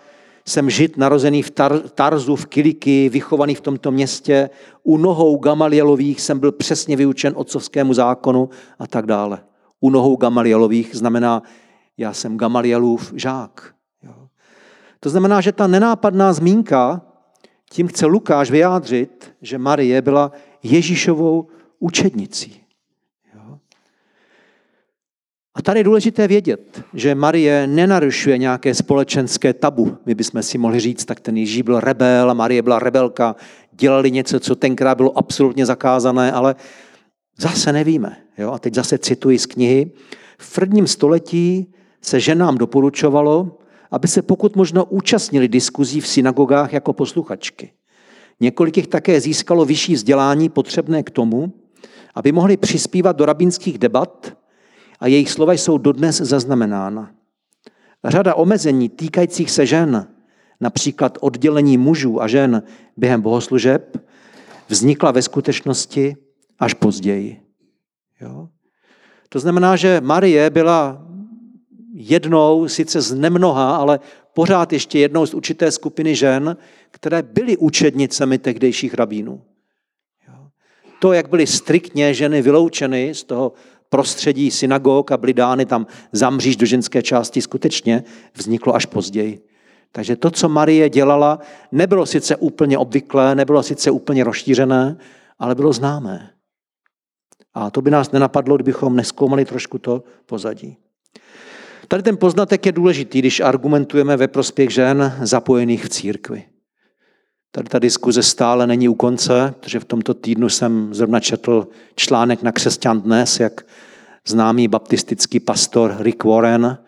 jsem 0.46 0.70
žid 0.70 0.96
narozený 0.96 1.42
v 1.42 1.50
Tar- 1.50 1.88
Tarzu, 1.88 2.36
v 2.36 2.46
Kiliky, 2.46 3.08
vychovaný 3.08 3.54
v 3.54 3.60
tomto 3.60 3.90
městě. 3.90 4.50
U 4.82 4.96
nohou 4.96 5.38
Gamalielových 5.38 6.20
jsem 6.20 6.38
byl 6.38 6.52
přesně 6.52 6.96
vyučen 6.96 7.32
otcovskému 7.36 7.94
zákonu 7.94 8.48
a 8.78 8.86
tak 8.86 9.06
dále. 9.06 9.44
U 9.80 9.90
nohou 9.90 10.16
Gamalielových 10.16 10.96
znamená, 10.96 11.42
já 11.96 12.12
jsem 12.12 12.38
Gamalielův 12.38 13.12
žák. 13.16 13.79
To 15.00 15.10
znamená, 15.10 15.40
že 15.40 15.52
ta 15.52 15.66
nenápadná 15.66 16.32
zmínka, 16.32 17.02
tím 17.70 17.88
chce 17.88 18.06
Lukáš 18.06 18.50
vyjádřit, 18.50 19.32
že 19.42 19.58
Marie 19.58 20.02
byla 20.02 20.32
Ježíšovou 20.62 21.48
učednicí. 21.78 22.60
A 25.54 25.62
tady 25.62 25.80
je 25.80 25.84
důležité 25.84 26.28
vědět, 26.28 26.82
že 26.94 27.14
Marie 27.14 27.66
nenarušuje 27.66 28.38
nějaké 28.38 28.74
společenské 28.74 29.52
tabu. 29.52 29.96
My 30.06 30.14
bychom 30.14 30.42
si 30.42 30.58
mohli 30.58 30.80
říct, 30.80 31.04
tak 31.04 31.20
ten 31.20 31.36
Ježíš 31.36 31.62
byl 31.62 31.80
rebel 31.80 32.30
a 32.30 32.34
Marie 32.34 32.62
byla 32.62 32.78
rebelka, 32.78 33.36
dělali 33.72 34.10
něco, 34.10 34.40
co 34.40 34.56
tenkrát 34.56 34.94
bylo 34.94 35.18
absolutně 35.18 35.66
zakázané, 35.66 36.32
ale 36.32 36.54
zase 37.38 37.72
nevíme. 37.72 38.16
Jo? 38.38 38.52
A 38.52 38.58
teď 38.58 38.74
zase 38.74 38.98
cituji 38.98 39.38
z 39.38 39.46
knihy. 39.46 39.90
V 40.38 40.54
prvním 40.54 40.86
století 40.86 41.72
se 42.02 42.20
ženám 42.20 42.58
doporučovalo, 42.58 43.58
aby 43.90 44.08
se 44.08 44.22
pokud 44.22 44.56
možno 44.56 44.84
účastnili 44.84 45.48
diskuzí 45.48 46.00
v 46.00 46.06
synagogách 46.06 46.72
jako 46.72 46.92
posluchačky. 46.92 47.72
Několik 48.40 48.76
jich 48.76 48.86
také 48.86 49.20
získalo 49.20 49.64
vyšší 49.64 49.94
vzdělání 49.94 50.48
potřebné 50.48 51.02
k 51.02 51.10
tomu, 51.10 51.52
aby 52.14 52.32
mohli 52.32 52.56
přispívat 52.56 53.16
do 53.16 53.24
rabínských 53.24 53.78
debat 53.78 54.36
a 55.00 55.06
jejich 55.06 55.30
slova 55.30 55.52
jsou 55.52 55.78
dodnes 55.78 56.16
zaznamenána. 56.16 57.10
Řada 58.04 58.34
omezení 58.34 58.88
týkajících 58.88 59.50
se 59.50 59.66
žen, 59.66 60.08
například 60.60 61.18
oddělení 61.20 61.78
mužů 61.78 62.22
a 62.22 62.28
žen 62.28 62.62
během 62.96 63.20
bohoslužeb, 63.20 64.06
vznikla 64.68 65.10
ve 65.10 65.22
skutečnosti 65.22 66.16
až 66.58 66.74
později. 66.74 67.40
Jo? 68.20 68.48
To 69.28 69.40
znamená, 69.40 69.76
že 69.76 70.00
Marie 70.00 70.50
byla 70.50 71.06
jednou, 71.92 72.68
sice 72.68 73.00
z 73.00 73.14
nemnoha, 73.14 73.76
ale 73.76 74.00
pořád 74.34 74.72
ještě 74.72 74.98
jednou 74.98 75.26
z 75.26 75.34
určité 75.34 75.70
skupiny 75.70 76.16
žen, 76.16 76.56
které 76.90 77.22
byly 77.22 77.56
učednicemi 77.56 78.38
tehdejších 78.38 78.94
rabínů. 78.94 79.42
To, 81.00 81.12
jak 81.12 81.28
byly 81.28 81.46
striktně 81.46 82.14
ženy 82.14 82.42
vyloučeny 82.42 83.14
z 83.14 83.24
toho 83.24 83.52
prostředí 83.88 84.50
synagog 84.50 85.12
a 85.12 85.16
byly 85.16 85.34
dány 85.34 85.66
tam 85.66 85.86
zamříž 86.12 86.56
do 86.56 86.66
ženské 86.66 87.02
části, 87.02 87.42
skutečně 87.42 88.04
vzniklo 88.34 88.74
až 88.74 88.86
později. 88.86 89.46
Takže 89.92 90.16
to, 90.16 90.30
co 90.30 90.48
Marie 90.48 90.88
dělala, 90.88 91.38
nebylo 91.72 92.06
sice 92.06 92.36
úplně 92.36 92.78
obvyklé, 92.78 93.34
nebylo 93.34 93.62
sice 93.62 93.90
úplně 93.90 94.24
rozšířené, 94.24 94.96
ale 95.38 95.54
bylo 95.54 95.72
známé. 95.72 96.30
A 97.54 97.70
to 97.70 97.82
by 97.82 97.90
nás 97.90 98.12
nenapadlo, 98.12 98.56
kdybychom 98.56 98.96
neskoumali 98.96 99.44
trošku 99.44 99.78
to 99.78 100.02
pozadí. 100.26 100.76
Tady 101.90 102.02
ten 102.02 102.16
poznatek 102.16 102.66
je 102.66 102.72
důležitý, 102.72 103.18
když 103.18 103.40
argumentujeme 103.40 104.16
ve 104.16 104.28
prospěch 104.28 104.70
žen 104.70 105.18
zapojených 105.22 105.84
v 105.84 105.88
církvi. 105.88 106.44
Tady 107.50 107.68
ta 107.68 107.78
diskuze 107.78 108.22
stále 108.22 108.66
není 108.66 108.88
u 108.88 108.94
konce, 108.94 109.54
protože 109.60 109.80
v 109.80 109.84
tomto 109.84 110.14
týdnu 110.14 110.48
jsem 110.48 110.94
zrovna 110.94 111.20
četl 111.20 111.68
článek 111.96 112.42
na 112.42 112.52
Křesťan 112.52 113.00
dnes, 113.00 113.40
jak 113.40 113.66
známý 114.28 114.68
baptistický 114.68 115.40
pastor 115.40 115.96
Rick 115.98 116.24
Warren, 116.24 116.78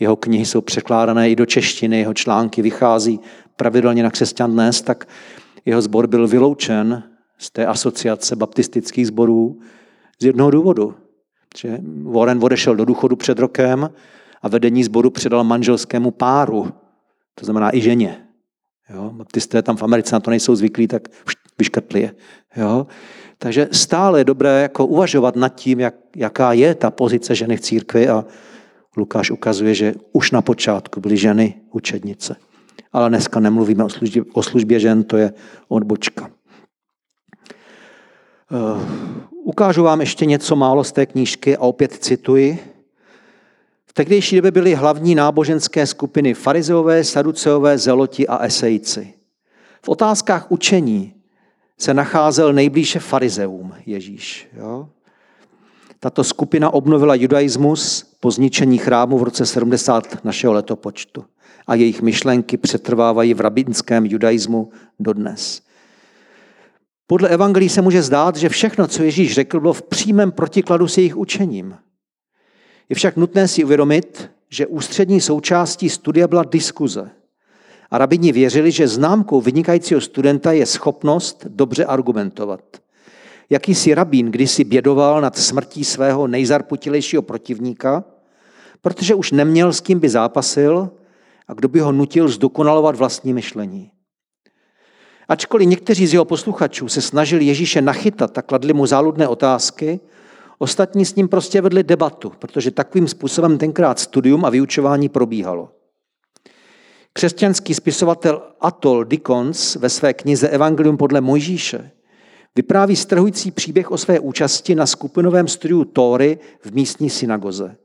jeho 0.00 0.16
knihy 0.16 0.46
jsou 0.46 0.60
překládané 0.60 1.30
i 1.30 1.36
do 1.36 1.46
češtiny, 1.46 1.98
jeho 1.98 2.14
články 2.14 2.62
vychází 2.62 3.20
pravidelně 3.56 4.02
na 4.02 4.10
Křesťan 4.10 4.52
dnes, 4.52 4.82
tak 4.82 5.08
jeho 5.64 5.82
sbor 5.82 6.06
byl 6.06 6.28
vyloučen 6.28 7.02
z 7.38 7.50
té 7.50 7.66
asociace 7.66 8.36
baptistických 8.36 9.06
sborů 9.06 9.60
z 10.18 10.24
jednoho 10.24 10.50
důvodu. 10.50 10.94
Že 11.56 11.78
Warren 12.02 12.38
odešel 12.42 12.76
do 12.76 12.84
důchodu 12.84 13.16
před 13.16 13.38
rokem 13.38 13.90
a 14.42 14.48
vedení 14.48 14.84
sboru 14.84 15.10
předal 15.10 15.44
manželskému 15.44 16.10
páru, 16.10 16.72
to 17.34 17.44
znamená 17.44 17.76
i 17.76 17.80
ženě. 17.80 18.26
Jo? 18.94 19.10
Baptisté 19.14 19.62
tam 19.62 19.76
v 19.76 19.82
Americe 19.82 20.14
na 20.14 20.20
to 20.20 20.30
nejsou 20.30 20.54
zvyklí, 20.54 20.86
tak 20.86 21.08
vyškrtli 21.58 22.00
je. 22.00 22.14
Jo? 22.56 22.86
Takže 23.38 23.68
stále 23.72 24.20
je 24.20 24.24
dobré 24.24 24.62
jako 24.62 24.86
uvažovat 24.86 25.36
nad 25.36 25.48
tím, 25.48 25.80
jak, 25.80 25.94
jaká 26.16 26.52
je 26.52 26.74
ta 26.74 26.90
pozice 26.90 27.34
ženy 27.34 27.56
v 27.56 27.60
církvi 27.60 28.08
a 28.08 28.24
Lukáš 28.96 29.30
ukazuje, 29.30 29.74
že 29.74 29.94
už 30.12 30.30
na 30.30 30.42
počátku 30.42 31.00
byly 31.00 31.16
ženy 31.16 31.54
učednice. 31.72 32.36
Ale 32.92 33.08
dneska 33.08 33.40
nemluvíme 33.40 33.84
o 33.84 33.88
službě, 33.88 34.22
o 34.32 34.42
službě 34.42 34.80
žen, 34.80 35.04
to 35.04 35.16
je 35.16 35.32
odbočka. 35.68 36.30
Uh, 38.50 38.82
ukážu 39.44 39.82
vám 39.82 40.00
ještě 40.00 40.26
něco 40.26 40.56
málo 40.56 40.84
z 40.84 40.92
té 40.92 41.06
knížky 41.06 41.56
a 41.56 41.60
opět 41.60 41.92
cituji. 41.92 42.58
V 43.90 43.92
tehdejší 43.92 44.36
době 44.36 44.50
byly 44.50 44.74
hlavní 44.74 45.14
náboženské 45.14 45.86
skupiny 45.86 46.34
farizeové, 46.34 47.04
saduceové, 47.04 47.78
zeloti 47.78 48.28
a 48.28 48.44
esejci. 48.44 49.14
V 49.82 49.88
otázkách 49.88 50.50
učení 50.50 51.14
se 51.78 51.94
nacházel 51.94 52.52
nejblíže 52.52 52.98
farizeum 52.98 53.74
Ježíš. 53.86 54.48
Jo? 54.56 54.88
Tato 56.00 56.24
skupina 56.24 56.70
obnovila 56.70 57.14
judaismus 57.14 58.04
po 58.20 58.30
zničení 58.30 58.78
chrámu 58.78 59.18
v 59.18 59.22
roce 59.22 59.46
70 59.46 60.24
našeho 60.24 60.52
letopočtu 60.52 61.24
a 61.66 61.74
jejich 61.74 62.02
myšlenky 62.02 62.56
přetrvávají 62.56 63.34
v 63.34 63.40
rabinském 63.40 64.06
judaismu 64.06 64.70
dodnes. 65.00 65.62
Podle 67.06 67.28
evangelií 67.28 67.68
se 67.68 67.82
může 67.82 68.02
zdát, 68.02 68.36
že 68.36 68.48
všechno, 68.48 68.86
co 68.86 69.02
Ježíš 69.02 69.34
řekl, 69.34 69.60
bylo 69.60 69.72
v 69.72 69.82
přímém 69.82 70.32
protikladu 70.32 70.88
s 70.88 70.98
jejich 70.98 71.16
učením. 71.16 71.76
Je 72.90 72.96
však 72.96 73.16
nutné 73.16 73.48
si 73.48 73.64
uvědomit, 73.64 74.30
že 74.48 74.66
ústřední 74.66 75.20
součástí 75.20 75.90
studia 75.90 76.28
byla 76.28 76.44
diskuze. 76.44 77.10
A 77.90 77.98
rabini 77.98 78.32
věřili, 78.32 78.70
že 78.70 78.88
známkou 78.88 79.40
vynikajícího 79.40 80.00
studenta 80.00 80.52
je 80.52 80.66
schopnost 80.66 81.46
dobře 81.48 81.84
argumentovat. 81.84 82.60
Jakýsi 83.50 83.94
rabín 83.94 84.30
kdysi 84.30 84.64
bědoval 84.64 85.20
nad 85.20 85.38
smrtí 85.38 85.84
svého 85.84 86.26
nejzarputilejšího 86.26 87.22
protivníka, 87.22 88.04
protože 88.82 89.14
už 89.14 89.32
neměl 89.32 89.72
s 89.72 89.80
kým 89.80 89.98
by 89.98 90.08
zápasil 90.08 90.90
a 91.48 91.54
kdo 91.54 91.68
by 91.68 91.80
ho 91.80 91.92
nutil 91.92 92.28
zdokonalovat 92.28 92.96
vlastní 92.96 93.32
myšlení. 93.32 93.90
Ačkoliv 95.28 95.68
někteří 95.68 96.06
z 96.06 96.12
jeho 96.12 96.24
posluchačů 96.24 96.88
se 96.88 97.02
snažili 97.02 97.44
Ježíše 97.44 97.82
nachytat 97.82 98.38
a 98.38 98.42
kladli 98.42 98.72
mu 98.72 98.86
záludné 98.86 99.28
otázky, 99.28 100.00
Ostatní 100.62 101.04
s 101.04 101.14
ním 101.14 101.28
prostě 101.28 101.60
vedli 101.60 101.82
debatu, 101.82 102.32
protože 102.38 102.70
takovým 102.70 103.08
způsobem 103.08 103.58
tenkrát 103.58 103.98
studium 103.98 104.44
a 104.44 104.50
vyučování 104.50 105.08
probíhalo. 105.08 105.68
Křesťanský 107.12 107.74
spisovatel 107.74 108.42
Atol 108.60 109.04
Dickens 109.04 109.76
ve 109.76 109.88
své 109.88 110.14
knize 110.14 110.48
Evangelium 110.48 110.96
podle 110.96 111.20
Mojžíše 111.20 111.90
vypráví 112.56 112.96
strhující 112.96 113.50
příběh 113.50 113.90
o 113.90 113.98
své 113.98 114.20
účasti 114.20 114.74
na 114.74 114.86
skupinovém 114.86 115.48
studiu 115.48 115.84
Tóry 115.84 116.38
v 116.60 116.72
místní 116.72 117.10
synagoze. 117.10 117.76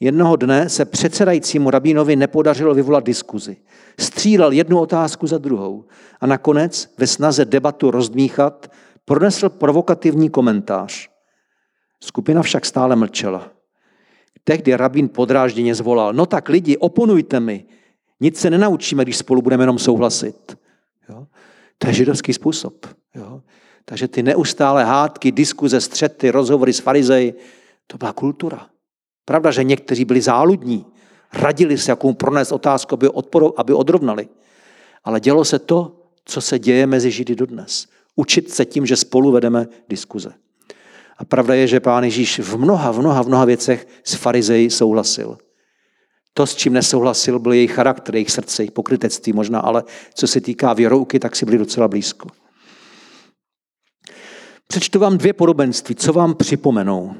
Jednoho 0.00 0.36
dne 0.36 0.68
se 0.68 0.84
předsedajícímu 0.84 1.70
rabínovi 1.70 2.16
nepodařilo 2.16 2.74
vyvolat 2.74 3.04
diskuzi. 3.04 3.56
Střílel 4.00 4.52
jednu 4.52 4.80
otázku 4.80 5.26
za 5.26 5.38
druhou 5.38 5.84
a 6.20 6.26
nakonec 6.26 6.94
ve 6.98 7.06
snaze 7.06 7.44
debatu 7.44 7.90
rozdmíchat 7.90 8.72
pronesl 9.04 9.48
provokativní 9.48 10.30
komentář. 10.30 11.10
Skupina 12.04 12.42
však 12.42 12.66
stále 12.66 12.96
mlčela. 12.96 13.52
Tehdy 14.44 14.76
rabín 14.76 15.08
podrážděně 15.08 15.74
zvolal, 15.74 16.12
no 16.12 16.26
tak 16.26 16.48
lidi, 16.48 16.76
oponujte 16.76 17.40
mi. 17.40 17.64
Nic 18.20 18.38
se 18.38 18.50
nenaučíme, 18.50 19.04
když 19.04 19.16
spolu 19.16 19.42
budeme 19.42 19.62
jenom 19.62 19.78
souhlasit. 19.78 20.56
Jo? 21.08 21.26
To 21.78 21.86
je 21.86 21.92
židovský 21.92 22.32
způsob. 22.32 22.86
Jo? 23.14 23.42
Takže 23.84 24.08
ty 24.08 24.22
neustále 24.22 24.84
hádky, 24.84 25.32
diskuze, 25.32 25.80
střety, 25.80 26.30
rozhovory 26.30 26.72
s 26.72 26.78
farizeji, 26.78 27.34
to 27.86 27.98
byla 27.98 28.12
kultura. 28.12 28.66
Pravda, 29.24 29.50
že 29.50 29.64
někteří 29.64 30.04
byli 30.04 30.20
záludní, 30.20 30.86
radili 31.32 31.78
se, 31.78 31.90
jakou 31.90 32.12
pronést 32.12 32.52
otázku, 32.52 32.94
aby, 32.94 33.08
odporo, 33.08 33.60
aby 33.60 33.72
odrovnali. 33.72 34.28
Ale 35.04 35.20
dělo 35.20 35.44
se 35.44 35.58
to, 35.58 35.96
co 36.24 36.40
se 36.40 36.58
děje 36.58 36.86
mezi 36.86 37.10
Židy 37.10 37.34
dodnes. 37.34 37.86
Učit 38.16 38.50
se 38.50 38.64
tím, 38.64 38.86
že 38.86 38.96
spolu 38.96 39.32
vedeme 39.32 39.66
diskuze. 39.88 40.32
A 41.20 41.24
pravda 41.24 41.54
je, 41.54 41.66
že 41.66 41.80
pán 41.80 42.04
Ježíš 42.04 42.38
v 42.38 42.56
mnoha, 42.56 42.90
v 42.90 42.98
mnoha, 42.98 43.22
v 43.22 43.28
mnoha 43.28 43.44
věcech 43.44 43.86
s 44.04 44.14
farizeji 44.14 44.70
souhlasil. 44.70 45.38
To, 46.34 46.46
s 46.46 46.56
čím 46.56 46.72
nesouhlasil, 46.72 47.38
byl 47.38 47.52
jejich 47.52 47.72
charakter, 47.72 48.14
jejich 48.14 48.30
srdce, 48.30 48.62
jejich 48.62 48.72
pokrytectví 48.72 49.32
možná, 49.32 49.60
ale 49.60 49.84
co 50.14 50.26
se 50.26 50.40
týká 50.40 50.72
věrouky, 50.72 51.18
tak 51.18 51.36
si 51.36 51.44
byli 51.44 51.58
docela 51.58 51.88
blízko. 51.88 52.28
Přečtu 54.66 54.98
vám 54.98 55.18
dvě 55.18 55.32
podobenství, 55.32 55.94
co 55.94 56.12
vám 56.12 56.34
připomenou. 56.34 57.14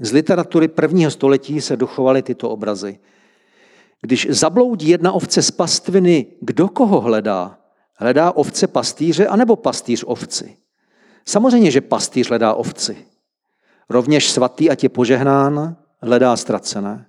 Z 0.00 0.12
literatury 0.12 0.68
prvního 0.68 1.10
století 1.10 1.60
se 1.60 1.76
dochovaly 1.76 2.22
tyto 2.22 2.50
obrazy. 2.50 2.98
Když 4.02 4.26
zabloudí 4.30 4.88
jedna 4.88 5.12
ovce 5.12 5.42
z 5.42 5.50
pastviny, 5.50 6.26
kdo 6.40 6.68
koho 6.68 7.00
hledá? 7.00 7.58
Hledá 7.94 8.32
ovce 8.32 8.66
pastýře 8.66 9.26
anebo 9.26 9.56
pastýř 9.56 10.04
ovci? 10.06 10.56
Samozřejmě, 11.26 11.70
že 11.70 11.80
pastýř 11.80 12.28
hledá 12.28 12.54
ovci. 12.54 12.96
Rovněž 13.88 14.30
svatý, 14.30 14.70
ať 14.70 14.82
je 14.82 14.88
požehnán, 14.88 15.76
hledá 16.02 16.36
ztracené. 16.36 17.06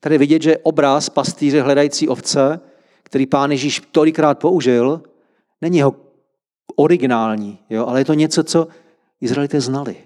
Tady 0.00 0.18
vidět, 0.18 0.42
že 0.42 0.58
obraz 0.58 1.08
pastýře 1.08 1.62
hledající 1.62 2.08
ovce, 2.08 2.60
který 3.02 3.26
pán 3.26 3.50
Ježíš 3.50 3.82
tolikrát 3.92 4.38
použil, 4.38 5.02
není 5.60 5.78
jeho 5.78 5.96
originální, 6.76 7.58
jo? 7.70 7.86
ale 7.86 8.00
je 8.00 8.04
to 8.04 8.14
něco, 8.14 8.44
co 8.44 8.68
Izraelité 9.20 9.60
znali. 9.60 9.96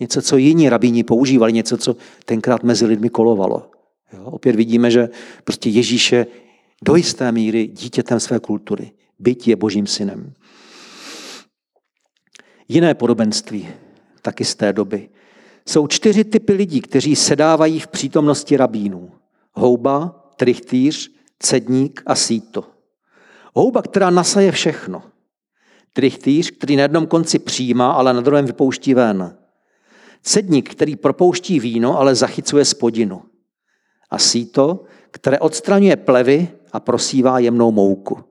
Něco, 0.00 0.22
co 0.22 0.36
jiní 0.36 0.68
rabíni 0.68 1.04
používali, 1.04 1.52
něco, 1.52 1.76
co 1.76 1.96
tenkrát 2.24 2.62
mezi 2.62 2.86
lidmi 2.86 3.10
kolovalo. 3.10 3.70
Jo? 4.12 4.24
Opět 4.24 4.56
vidíme, 4.56 4.90
že 4.90 5.08
prostě 5.44 5.68
Ježíš 5.68 6.12
je 6.12 6.26
do 6.82 6.94
jisté 6.94 7.32
míry 7.32 7.66
dítětem 7.66 8.20
své 8.20 8.40
kultury. 8.40 8.92
Byť 9.18 9.48
je 9.48 9.56
božím 9.56 9.86
synem. 9.86 10.32
Jiné 12.68 12.94
podobenství, 12.94 13.68
taky 14.22 14.44
z 14.44 14.54
té 14.54 14.72
doby. 14.72 15.10
Jsou 15.68 15.86
čtyři 15.86 16.24
typy 16.24 16.52
lidí, 16.52 16.80
kteří 16.80 17.16
sedávají 17.16 17.80
v 17.80 17.86
přítomnosti 17.86 18.56
rabínů. 18.56 19.10
Houba, 19.52 20.28
trichtýř, 20.36 21.10
cedník 21.38 22.02
a 22.06 22.14
síto. 22.14 22.64
Houba, 23.54 23.82
která 23.82 24.10
nasaje 24.10 24.52
všechno. 24.52 25.02
Trichtýř, 25.92 26.50
který 26.50 26.76
na 26.76 26.82
jednom 26.82 27.06
konci 27.06 27.38
přijímá, 27.38 27.92
ale 27.92 28.14
na 28.14 28.20
druhém 28.20 28.46
vypouští 28.46 28.94
ven. 28.94 29.38
Cedník, 30.22 30.70
který 30.70 30.96
propouští 30.96 31.60
víno, 31.60 31.98
ale 31.98 32.14
zachycuje 32.14 32.64
spodinu. 32.64 33.22
A 34.10 34.18
síto, 34.18 34.84
které 35.10 35.38
odstraňuje 35.38 35.96
plevy 35.96 36.48
a 36.72 36.80
prosívá 36.80 37.38
jemnou 37.38 37.72
mouku. 37.72 38.24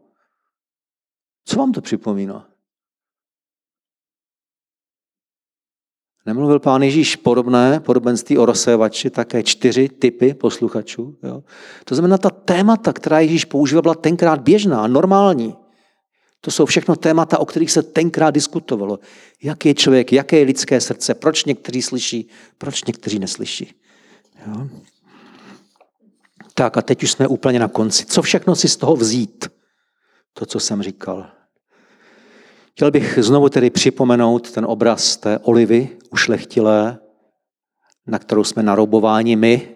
Co 1.45 1.57
vám 1.57 1.71
to 1.71 1.81
připomíná? 1.81 2.50
Nemluvil 6.25 6.59
pán 6.59 6.83
Ježíš 6.83 7.15
podobné 7.15 7.79
podobenství 7.79 8.37
o 8.37 8.45
rozsévači, 8.45 9.09
také 9.09 9.43
čtyři 9.43 9.89
typy 9.89 10.33
posluchačů. 10.33 11.17
Jo? 11.23 11.43
To 11.85 11.95
znamená, 11.95 12.17
ta 12.17 12.29
témata, 12.29 12.93
která 12.93 13.19
Ježíš 13.19 13.45
používal, 13.45 13.81
byla 13.81 13.95
tenkrát 13.95 14.41
běžná, 14.41 14.87
normální. 14.87 15.55
To 16.41 16.51
jsou 16.51 16.65
všechno 16.65 16.95
témata, 16.95 17.39
o 17.39 17.45
kterých 17.45 17.71
se 17.71 17.83
tenkrát 17.83 18.31
diskutovalo. 18.31 18.99
Jak 19.43 19.65
je 19.65 19.73
člověk, 19.73 20.13
jaké 20.13 20.37
je 20.37 20.45
lidské 20.45 20.81
srdce, 20.81 21.13
proč 21.13 21.45
někteří 21.45 21.81
slyší, 21.81 22.29
proč 22.57 22.83
někteří 22.83 23.19
neslyší. 23.19 23.73
Jo? 24.47 24.67
Tak 26.53 26.77
a 26.77 26.81
teď 26.81 27.03
už 27.03 27.11
jsme 27.11 27.27
úplně 27.27 27.59
na 27.59 27.67
konci. 27.67 28.05
Co 28.05 28.21
všechno 28.21 28.55
si 28.55 28.67
z 28.67 28.77
toho 28.77 28.95
vzít? 28.95 29.49
To, 30.33 30.45
co 30.45 30.59
jsem 30.59 30.81
říkal. 30.81 31.40
Chtěl 32.71 32.91
bych 32.91 33.19
znovu 33.21 33.49
tedy 33.49 33.69
připomenout 33.69 34.51
ten 34.51 34.65
obraz 34.65 35.17
té 35.17 35.39
olivy 35.39 35.89
ušlechtilé, 36.11 36.99
na 38.07 38.19
kterou 38.19 38.43
jsme 38.43 38.63
naroubováni 38.63 39.35
my, 39.35 39.75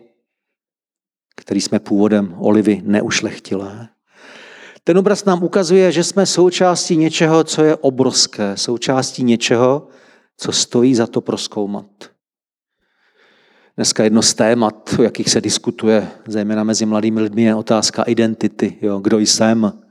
který 1.35 1.61
jsme 1.61 1.79
původem 1.79 2.35
olivy 2.39 2.81
neušlechtilé. 2.85 3.87
Ten 4.83 4.97
obraz 4.97 5.25
nám 5.25 5.43
ukazuje, 5.43 5.91
že 5.91 6.03
jsme 6.03 6.25
součástí 6.25 6.97
něčeho, 6.97 7.43
co 7.43 7.63
je 7.63 7.75
obrovské, 7.75 8.57
součástí 8.57 9.23
něčeho, 9.23 9.87
co 10.37 10.51
stojí 10.51 10.95
za 10.95 11.07
to 11.07 11.21
proskoumat. 11.21 11.85
Dneska 13.75 14.03
jedno 14.03 14.21
z 14.21 14.33
témat, 14.33 14.95
o 14.99 15.03
jakých 15.03 15.29
se 15.29 15.41
diskutuje, 15.41 16.11
zejména 16.27 16.63
mezi 16.63 16.85
mladými 16.85 17.21
lidmi, 17.21 17.43
je 17.43 17.55
otázka 17.55 18.03
identity. 18.03 18.77
Jo, 18.81 18.99
kdo 18.99 19.19
jsem? 19.19 19.84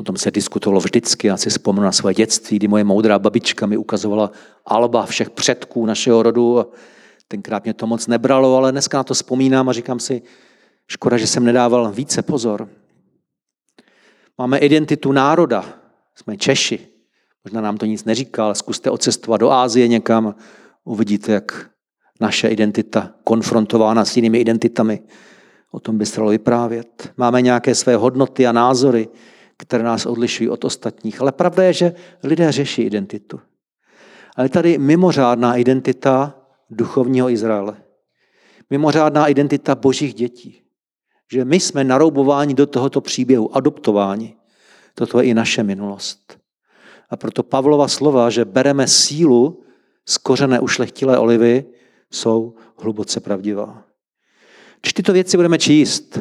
O 0.00 0.02
tom 0.02 0.16
se 0.16 0.30
diskutovalo 0.30 0.80
vždycky. 0.80 1.26
Já 1.26 1.36
si 1.36 1.50
vzpomenu 1.50 1.84
na 1.84 1.92
své 1.92 2.14
dětství, 2.14 2.56
kdy 2.56 2.68
moje 2.68 2.84
moudrá 2.84 3.18
babička 3.18 3.66
mi 3.66 3.76
ukazovala 3.76 4.30
alba 4.66 5.06
všech 5.06 5.30
předků 5.30 5.86
našeho 5.86 6.22
rodu. 6.22 6.66
Tenkrát 7.28 7.64
mě 7.64 7.74
to 7.74 7.86
moc 7.86 8.06
nebralo, 8.06 8.56
ale 8.56 8.72
dneska 8.72 8.96
na 8.96 9.04
to 9.04 9.14
vzpomínám 9.14 9.68
a 9.68 9.72
říkám 9.72 10.00
si, 10.00 10.22
škoda, 10.88 11.16
že 11.16 11.26
jsem 11.26 11.44
nedával 11.44 11.92
více 11.92 12.22
pozor. 12.22 12.68
Máme 14.38 14.58
identitu 14.58 15.12
národa. 15.12 15.64
Jsme 16.14 16.36
Češi. 16.36 16.78
Možná 17.44 17.60
nám 17.60 17.76
to 17.76 17.86
nic 17.86 18.04
neříká, 18.04 18.44
ale 18.44 18.54
zkuste 18.54 18.90
odcestovat 18.90 19.40
do 19.40 19.50
Ázie 19.50 19.88
někam, 19.88 20.34
uvidíte, 20.84 21.32
jak 21.32 21.70
naše 22.20 22.48
identita 22.48 23.14
konfrontována 23.24 24.04
s 24.04 24.16
jinými 24.16 24.38
identitami. 24.38 25.00
O 25.70 25.80
tom 25.80 25.98
by 25.98 26.06
se 26.06 26.16
dalo 26.16 26.30
vyprávět. 26.30 27.12
Máme 27.16 27.42
nějaké 27.42 27.74
své 27.74 27.96
hodnoty 27.96 28.46
a 28.46 28.52
názory, 28.52 29.08
které 29.60 29.84
nás 29.84 30.06
odlišují 30.06 30.48
od 30.48 30.64
ostatních. 30.64 31.20
Ale 31.20 31.32
pravda 31.32 31.62
je, 31.62 31.72
že 31.72 31.94
lidé 32.22 32.52
řeší 32.52 32.82
identitu. 32.82 33.40
Ale 34.36 34.48
tady 34.48 34.78
mimořádná 34.78 35.56
identita 35.56 36.34
duchovního 36.70 37.30
Izraele. 37.30 37.76
Mimořádná 38.70 39.28
identita 39.28 39.74
božích 39.74 40.14
dětí. 40.14 40.62
Že 41.32 41.44
my 41.44 41.60
jsme 41.60 41.84
naroubováni 41.84 42.54
do 42.54 42.66
tohoto 42.66 43.00
příběhu, 43.00 43.56
adoptováni. 43.56 44.36
Toto 44.94 45.20
je 45.20 45.26
i 45.26 45.34
naše 45.34 45.62
minulost. 45.62 46.38
A 47.10 47.16
proto 47.16 47.42
Pavlova 47.42 47.88
slova, 47.88 48.30
že 48.30 48.44
bereme 48.44 48.88
sílu 48.88 49.62
z 50.06 50.18
kořené 50.18 50.60
ušlechtilé 50.60 51.18
olivy, 51.18 51.64
jsou 52.10 52.54
hluboce 52.76 53.20
pravdivá. 53.20 53.84
Když 54.80 54.92
tyto 54.92 55.12
věci 55.12 55.36
budeme 55.36 55.58
číst, 55.58 56.18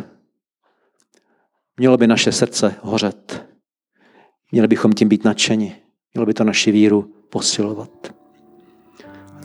mělo 1.80 1.98
by 1.98 2.08
naše 2.08 2.32
srdce 2.32 2.76
hořet. 2.82 3.46
Měli 4.52 4.68
bychom 4.68 4.94
tím 4.94 5.10
být 5.10 5.24
nadšeni. 5.24 5.76
Mělo 6.14 6.26
by 6.26 6.34
to 6.34 6.44
naši 6.44 6.72
víru 6.72 7.14
posilovat. 7.30 7.90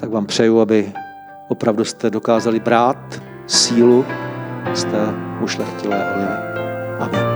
Tak 0.01 0.11
vám 0.11 0.26
přeju, 0.26 0.61
aby 0.61 0.93
opravdu 1.49 1.85
jste 1.85 2.11
dokázali 2.11 2.61
brát 2.61 3.22
sílu 3.47 4.05
z 4.74 4.85
té 4.85 5.14
ušlechtilé 5.43 6.14
olivy. 6.14 6.35
Amen. 7.01 7.34